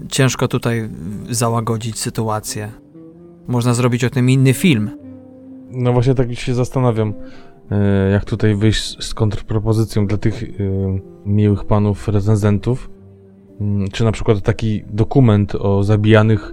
[0.10, 0.90] Ciężko tutaj
[1.30, 2.85] załagodzić sytuację.
[3.48, 4.92] Można zrobić o tym inny film.
[5.72, 7.14] No właśnie tak się zastanawiam,
[7.72, 10.48] e, jak tutaj wyjść z kontrpropozycją dla tych e,
[11.26, 12.90] miłych panów recenzentów.
[13.62, 16.52] Mm, Czy na przykład taki dokument o zabijanych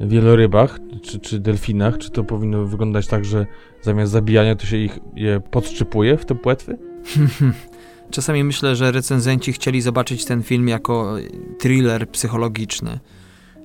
[0.00, 3.46] wielorybach czy, czy delfinach, czy to powinno wyglądać tak, że
[3.82, 6.78] zamiast zabijania to się ich je podszczypuje w te płetwy?
[8.10, 11.14] Czasami myślę, że recenzenci chcieli zobaczyć ten film jako
[11.58, 12.98] thriller psychologiczny,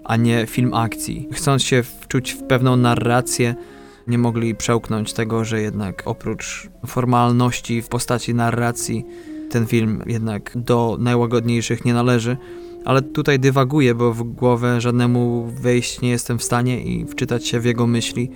[0.09, 1.27] a nie film akcji.
[1.31, 3.55] Chcąc się wczuć w pewną narrację,
[4.07, 9.05] nie mogli przełknąć tego, że jednak oprócz formalności w postaci narracji,
[9.49, 12.37] ten film jednak do najłagodniejszych nie należy.
[12.85, 17.59] Ale tutaj dywaguję, bo w głowę żadnemu wejść nie jestem w stanie i wczytać się
[17.59, 18.31] w jego myśli.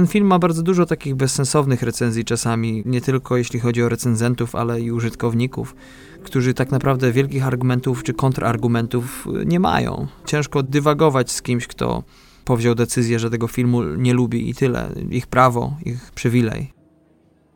[0.00, 4.54] Ten film ma bardzo dużo takich bezsensownych recenzji czasami, nie tylko jeśli chodzi o recenzentów,
[4.54, 5.74] ale i użytkowników,
[6.22, 10.06] którzy tak naprawdę wielkich argumentów czy kontrargumentów nie mają.
[10.24, 12.02] Ciężko dywagować z kimś, kto
[12.44, 14.88] powziął decyzję, że tego filmu nie lubi i tyle.
[15.10, 16.72] Ich prawo, ich przywilej.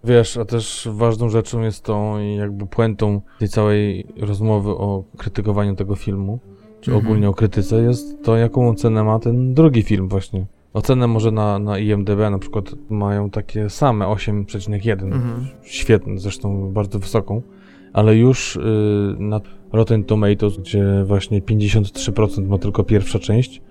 [0.04, 5.76] Wiesz, a też ważną rzeczą jest to i jakby puentą tej całej rozmowy o krytykowaniu
[5.76, 6.38] tego filmu,
[6.80, 7.06] czy Mhm.
[7.06, 10.46] ogólnie o krytyce, jest to, jaką ocenę ma ten drugi film właśnie.
[10.74, 14.90] Ocenę może na, na IMDB na przykład mają takie same 8,1.
[14.90, 15.46] Mhm.
[15.62, 17.42] Świetne, zresztą bardzo wysoką.
[17.92, 18.60] Ale już y,
[19.18, 19.40] na
[19.72, 23.62] Rotten Tomatoes, gdzie właśnie 53% ma tylko pierwsza część,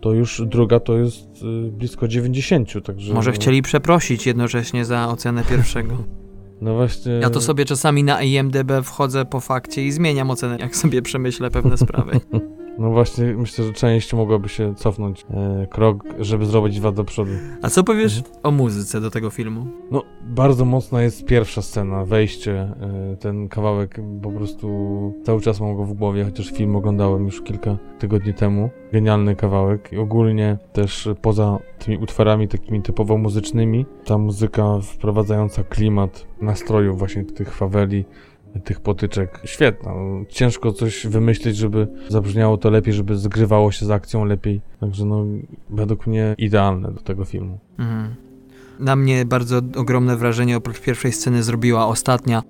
[0.00, 3.14] to już druga to jest y, blisko 90, także...
[3.14, 5.96] Może no, chcieli przeprosić jednocześnie za ocenę pierwszego.
[6.60, 7.12] No właśnie...
[7.12, 11.50] Ja to sobie czasami na IMDB wchodzę po fakcie i zmieniam ocenę, jak sobie przemyślę
[11.50, 12.20] pewne sprawy.
[12.78, 17.30] No właśnie, myślę, że część mogłaby się cofnąć e, krok, żeby zrobić dwa do przodu.
[17.62, 19.66] A co powiesz o muzyce do tego filmu?
[19.90, 24.68] No, bardzo mocna jest pierwsza scena, wejście, e, ten kawałek po prostu
[25.24, 28.70] cały czas mam go w głowie, chociaż film oglądałem już kilka tygodni temu.
[28.92, 36.26] Genialny kawałek i ogólnie też poza tymi utworami takimi typowo muzycznymi, ta muzyka wprowadzająca klimat
[36.40, 38.04] nastroju właśnie tych faweli,
[38.64, 39.92] tych potyczek, świetna.
[40.28, 44.60] Ciężko coś wymyślić, żeby zabrzmiało to lepiej, żeby zgrywało się z akcją lepiej.
[44.80, 45.24] Także no,
[45.70, 47.58] według mnie idealne do tego filmu.
[47.78, 48.14] Mhm.
[48.78, 52.42] Na mnie bardzo ogromne wrażenie oprócz pierwszej sceny zrobiła ostatnia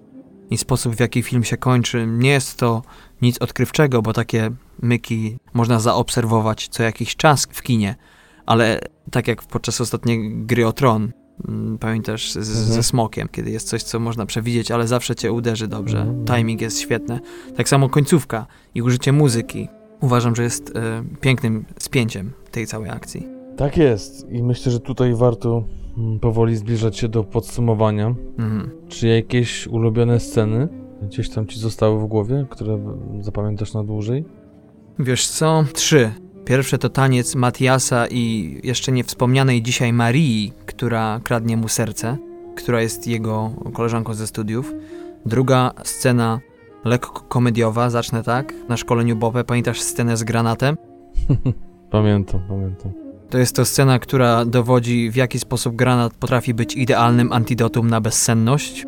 [0.50, 2.06] i sposób w jaki film się kończy.
[2.06, 2.82] Nie jest to
[3.22, 4.50] nic odkrywczego, bo takie
[4.82, 7.94] myki można zaobserwować co jakiś czas w kinie,
[8.46, 8.80] ale
[9.10, 11.12] tak jak podczas ostatniej gry o tron,
[11.80, 12.54] pamiętasz, z, Mhm.
[12.56, 16.00] ze smokiem, kiedy jest coś, co można przewidzieć, ale zawsze cię uderzy dobrze.
[16.00, 16.24] Mhm.
[16.24, 17.20] Timing jest świetny.
[17.56, 19.68] Tak samo końcówka i użycie muzyki.
[20.00, 23.26] Uważam, że jest e, pięknym spięciem tej całej akcji.
[23.56, 25.64] Tak jest i myślę, że tutaj warto
[25.98, 28.14] mm, powoli zbliżać się do podsumowania.
[28.38, 28.70] Mhm.
[28.88, 30.68] Czy jakieś ulubione sceny
[31.02, 32.78] gdzieś tam ci zostały w głowie, które
[33.20, 34.24] zapamiętasz na dłużej?
[34.98, 35.64] Wiesz co?
[35.72, 36.10] Trzy.
[36.44, 42.16] Pierwsze to taniec Matiasa i jeszcze nie wspomnianej dzisiaj Marii, która kradnie mu serce,
[42.56, 44.74] która jest jego koleżanką ze studiów.
[45.26, 46.40] Druga scena
[46.84, 49.44] lekko komediowa, zacznę tak, na szkoleniu Bobę.
[49.44, 50.76] Pamiętasz scenę z granatem?
[51.90, 52.92] Pamiętam, pamiętam.
[53.30, 58.00] To jest to scena, która dowodzi, w jaki sposób granat potrafi być idealnym antidotum na
[58.00, 58.86] bezsenność.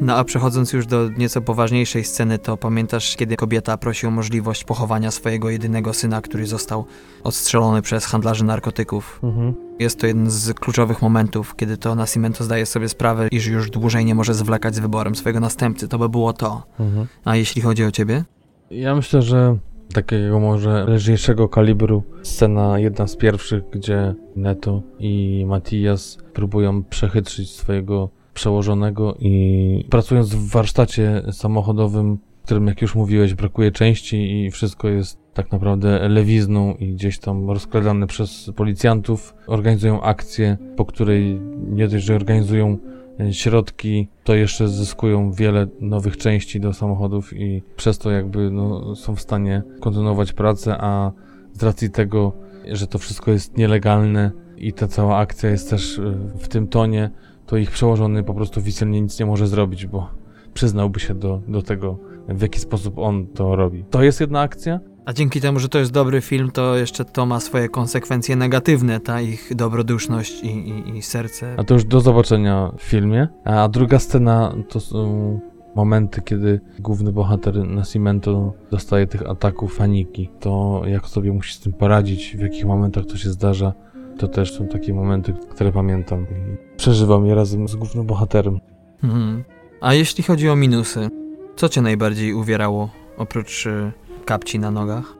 [0.00, 4.64] No a przechodząc już do nieco poważniejszej sceny, to pamiętasz, kiedy kobieta prosi o możliwość
[4.64, 6.86] pochowania swojego jedynego syna, który został
[7.24, 9.20] odstrzelony przez handlarzy narkotyków.
[9.22, 9.54] Mhm.
[9.78, 14.04] Jest to jeden z kluczowych momentów, kiedy to Nascimento zdaje sobie sprawę, iż już dłużej
[14.04, 15.88] nie może zwlekać z wyborem swojego następcy.
[15.88, 16.62] To by było to.
[16.80, 17.06] Mhm.
[17.24, 18.24] A jeśli chodzi o ciebie?
[18.70, 19.58] Ja myślę, że
[19.94, 28.08] takiego może lżejszego kalibru scena jedna z pierwszych, gdzie Neto i Matias próbują przechytrzyć swojego
[28.34, 34.88] przełożonego i pracując w warsztacie samochodowym, w którym jak już mówiłeś brakuje części i wszystko
[34.88, 41.88] jest tak naprawdę lewizną i gdzieś tam rozkradane przez policjantów, organizują akcję, po której nie
[41.88, 42.78] dość, że organizują
[43.20, 48.96] e, środki, to jeszcze zyskują wiele nowych części do samochodów i przez to jakby no,
[48.96, 51.12] są w stanie kontynuować pracę, a
[51.52, 52.32] z racji tego,
[52.72, 57.10] że to wszystko jest nielegalne i ta cała akcja jest też e, w tym tonie,
[57.46, 60.10] to ich przełożony po prostu oficjalnie nic nie może zrobić, bo
[60.54, 63.84] przyznałby się do, do tego, w jaki sposób on to robi.
[63.90, 67.26] To jest jedna akcja, A dzięki temu, że to jest dobry film, to jeszcze to
[67.26, 71.54] ma swoje konsekwencje negatywne, ta ich dobroduszność i, i, i serce.
[71.58, 73.28] A to już do zobaczenia w filmie.
[73.44, 75.40] A druga scena to są
[75.74, 80.30] momenty, kiedy główny bohater Nascimento dostaje tych ataków paniki.
[80.40, 83.72] To jak sobie musi z tym poradzić, w jakich momentach to się zdarza,
[84.18, 88.60] to też są takie momenty, które pamiętam i przeżywam je razem z głównym bohaterem.
[89.04, 89.44] Mhm.
[89.80, 91.08] A jeśli chodzi o minusy,
[91.56, 93.92] co cię najbardziej uwierało, oprócz y,
[94.24, 95.16] kapci na nogach?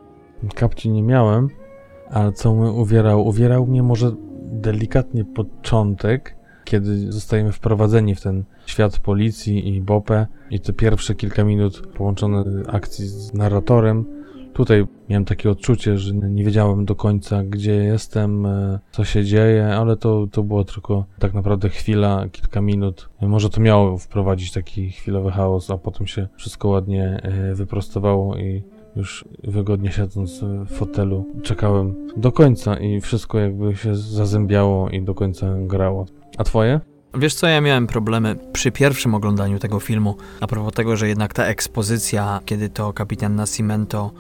[0.55, 1.49] Kapci nie miałem,
[2.11, 3.26] ale co mnie uwierał?
[3.26, 10.61] Uwierał mnie może delikatnie początek, kiedy zostajemy wprowadzeni w ten świat policji i BOPE i
[10.61, 14.24] te pierwsze kilka minut połączone akcji z narratorem.
[14.55, 19.66] Tutaj miałem takie odczucie, że nie wiedziałem do końca, gdzie jestem, e, co się dzieje,
[19.76, 23.09] ale to, to było tylko tak naprawdę chwila, kilka minut.
[23.20, 28.62] Może to miało wprowadzić taki chwilowy chaos, a potem się wszystko ładnie e, wyprostowało i
[28.96, 35.14] już wygodnie siedząc w fotelu czekałem do końca i wszystko jakby się zazębiało i do
[35.14, 36.07] końca grało.
[36.38, 36.80] A twoje?
[37.18, 41.32] Wiesz co, ja miałem problemy przy pierwszym oglądaniu tego filmu, a propos tego, że jednak
[41.32, 44.11] ta ekspozycja, kiedy to kapitan Nascimento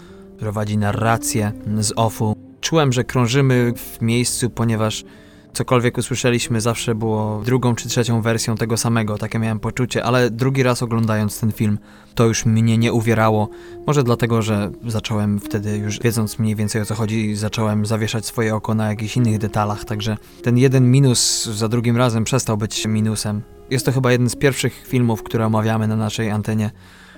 [0.44, 5.04] prowadzi narrację z OFU, czułem, że krążymy w miejscu, ponieważ
[5.52, 10.62] cokolwiek usłyszeliśmy zawsze było drugą czy trzecią wersją tego samego, takie miałem poczucie, ale drugi
[10.62, 11.78] raz oglądając ten film,
[12.14, 13.48] to już mnie nie uwierało.
[13.86, 18.54] Może dlatego, że zacząłem wtedy już wiedząc mniej więcej o co chodzi, zacząłem zawieszać swoje
[18.54, 23.42] oko na jakichś innych detalach, także ten jeden minus za drugim razem przestał być minusem.
[23.70, 26.70] Jest to chyba jeden z pierwszych filmów, które omawiamy na naszej antenie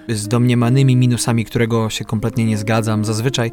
[0.09, 3.05] z domniemanymi minusami, którego się kompletnie nie zgadzam.
[3.05, 3.53] Zazwyczaj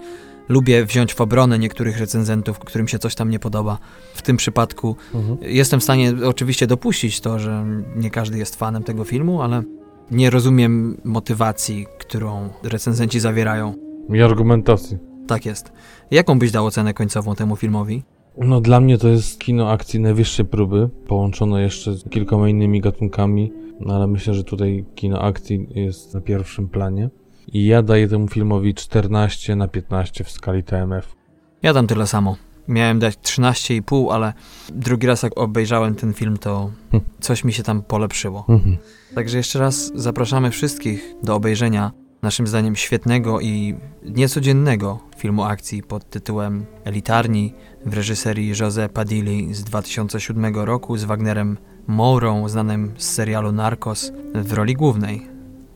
[0.49, 3.78] lubię wziąć w obronę niektórych recenzentów, którym się coś tam nie podoba.
[4.14, 5.38] W tym przypadku mhm.
[5.41, 9.64] jestem w stanie oczywiście dopuścić to, że nie każdy jest fanem tego filmu, ale
[10.12, 13.74] nie rozumiem motywacji, którą recenzenci zawierają.
[14.10, 14.97] I argumentacji.
[15.28, 15.72] Tak jest.
[16.12, 18.04] Jaką byś dał ocenę końcową temu filmowi?
[18.38, 23.51] No dla mnie to jest kino akcji najwyższej próby, połączone jeszcze z kilkoma innymi gatunkami,
[23.80, 27.09] no ale myślę, że tutaj kino akcji jest na pierwszym planie.
[27.47, 31.15] I ja daję temu filmowi 14 na 15 w skali TMF.
[31.63, 32.36] Ja dam tyle samo.
[32.67, 34.34] Miałem dać 13,5, ale
[34.69, 36.71] drugi raz jak obejrzałem ten film, to
[37.19, 38.45] coś mi się tam polepszyło.
[38.49, 38.78] Mhm.
[39.15, 46.09] Także jeszcze raz zapraszamy wszystkich do obejrzenia naszym zdaniem świetnego i niecodziennego filmu akcji pod
[46.09, 47.53] tytułem Elitarni
[47.86, 51.57] w reżyserii José Padilli z 2007 roku z Wagnerem
[51.88, 55.28] Mourą, znanym z serialu Narcos, w roli głównej.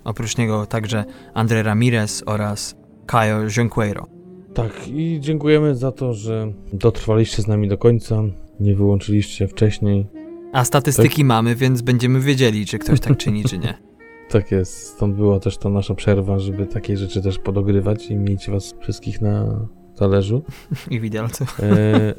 [0.04, 4.08] Oprócz niego także André Ramirez oraz Caio Junqueiro.
[4.54, 8.24] Tak, i dziękujemy za to, że dotrwaliście z nami do końca,
[8.60, 10.08] nie wyłączyliście wcześniej.
[10.54, 11.26] A statystyki tak?
[11.26, 13.74] mamy, więc będziemy wiedzieli, czy ktoś tak czyni, czy nie.
[14.30, 18.50] Tak jest, stąd była też ta nasza przerwa, żeby takie rzeczy też podogrywać i mieć
[18.50, 20.42] was wszystkich na talerzu.
[20.92, 21.46] I widelcu.
[21.60, 22.14] E...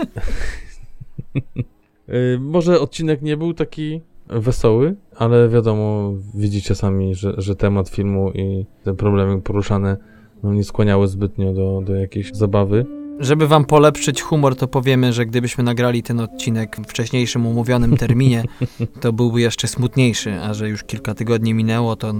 [2.09, 2.38] e...
[2.38, 8.66] Może odcinek nie był taki wesoły, ale wiadomo, widzicie sami, że, że temat filmu i
[8.84, 9.96] te problemy poruszane
[10.42, 12.86] no, nie skłaniały zbytnio do, do jakiejś zabawy.
[13.18, 18.44] Żeby wam polepszyć humor, to powiemy, że gdybyśmy nagrali ten odcinek w wcześniejszym umówionym terminie,
[19.00, 22.14] to byłby jeszcze smutniejszy, a że już kilka tygodni minęło, to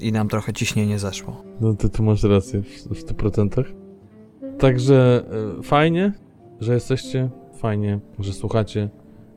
[0.00, 1.42] i nam trochę ciśnienie zeszło.
[1.60, 3.64] No ty tu masz rację w, w 100%.
[4.58, 5.24] Także
[5.58, 6.12] y, fajnie,
[6.60, 8.88] że jesteście, fajnie, że słuchacie.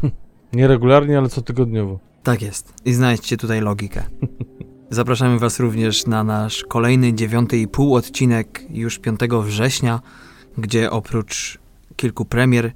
[0.53, 1.99] nieregularnie, ale cotygodniowo.
[2.23, 2.73] Tak jest.
[2.85, 4.03] I znajdźcie tutaj logikę.
[4.89, 9.99] Zapraszamy Was również na nasz kolejny dziewiąty i pół odcinek już 5 września,
[10.57, 11.59] gdzie oprócz
[11.95, 12.71] kilku premier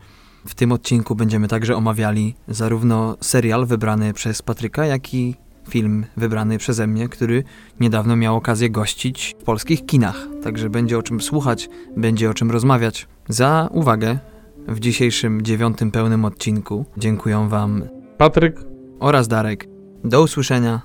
[0.47, 5.35] w tym odcinku będziemy także omawiali zarówno serial wybrany przez Patryka, jak i
[5.69, 7.43] film wybrany przeze mnie, który
[7.79, 10.27] niedawno miał okazję gościć w polskich kinach.
[10.43, 13.07] Także będzie o czym słuchać, będzie o czym rozmawiać.
[13.29, 14.19] Za uwagę
[14.67, 17.83] w dzisiejszym dziewiątym pełnym odcinku dziękuję Wam
[18.17, 18.59] Patryk
[18.99, 19.67] oraz Darek.
[20.03, 20.81] Do usłyszenia.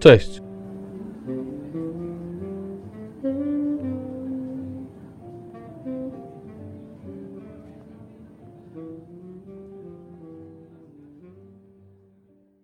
[0.00, 0.51] Cześć.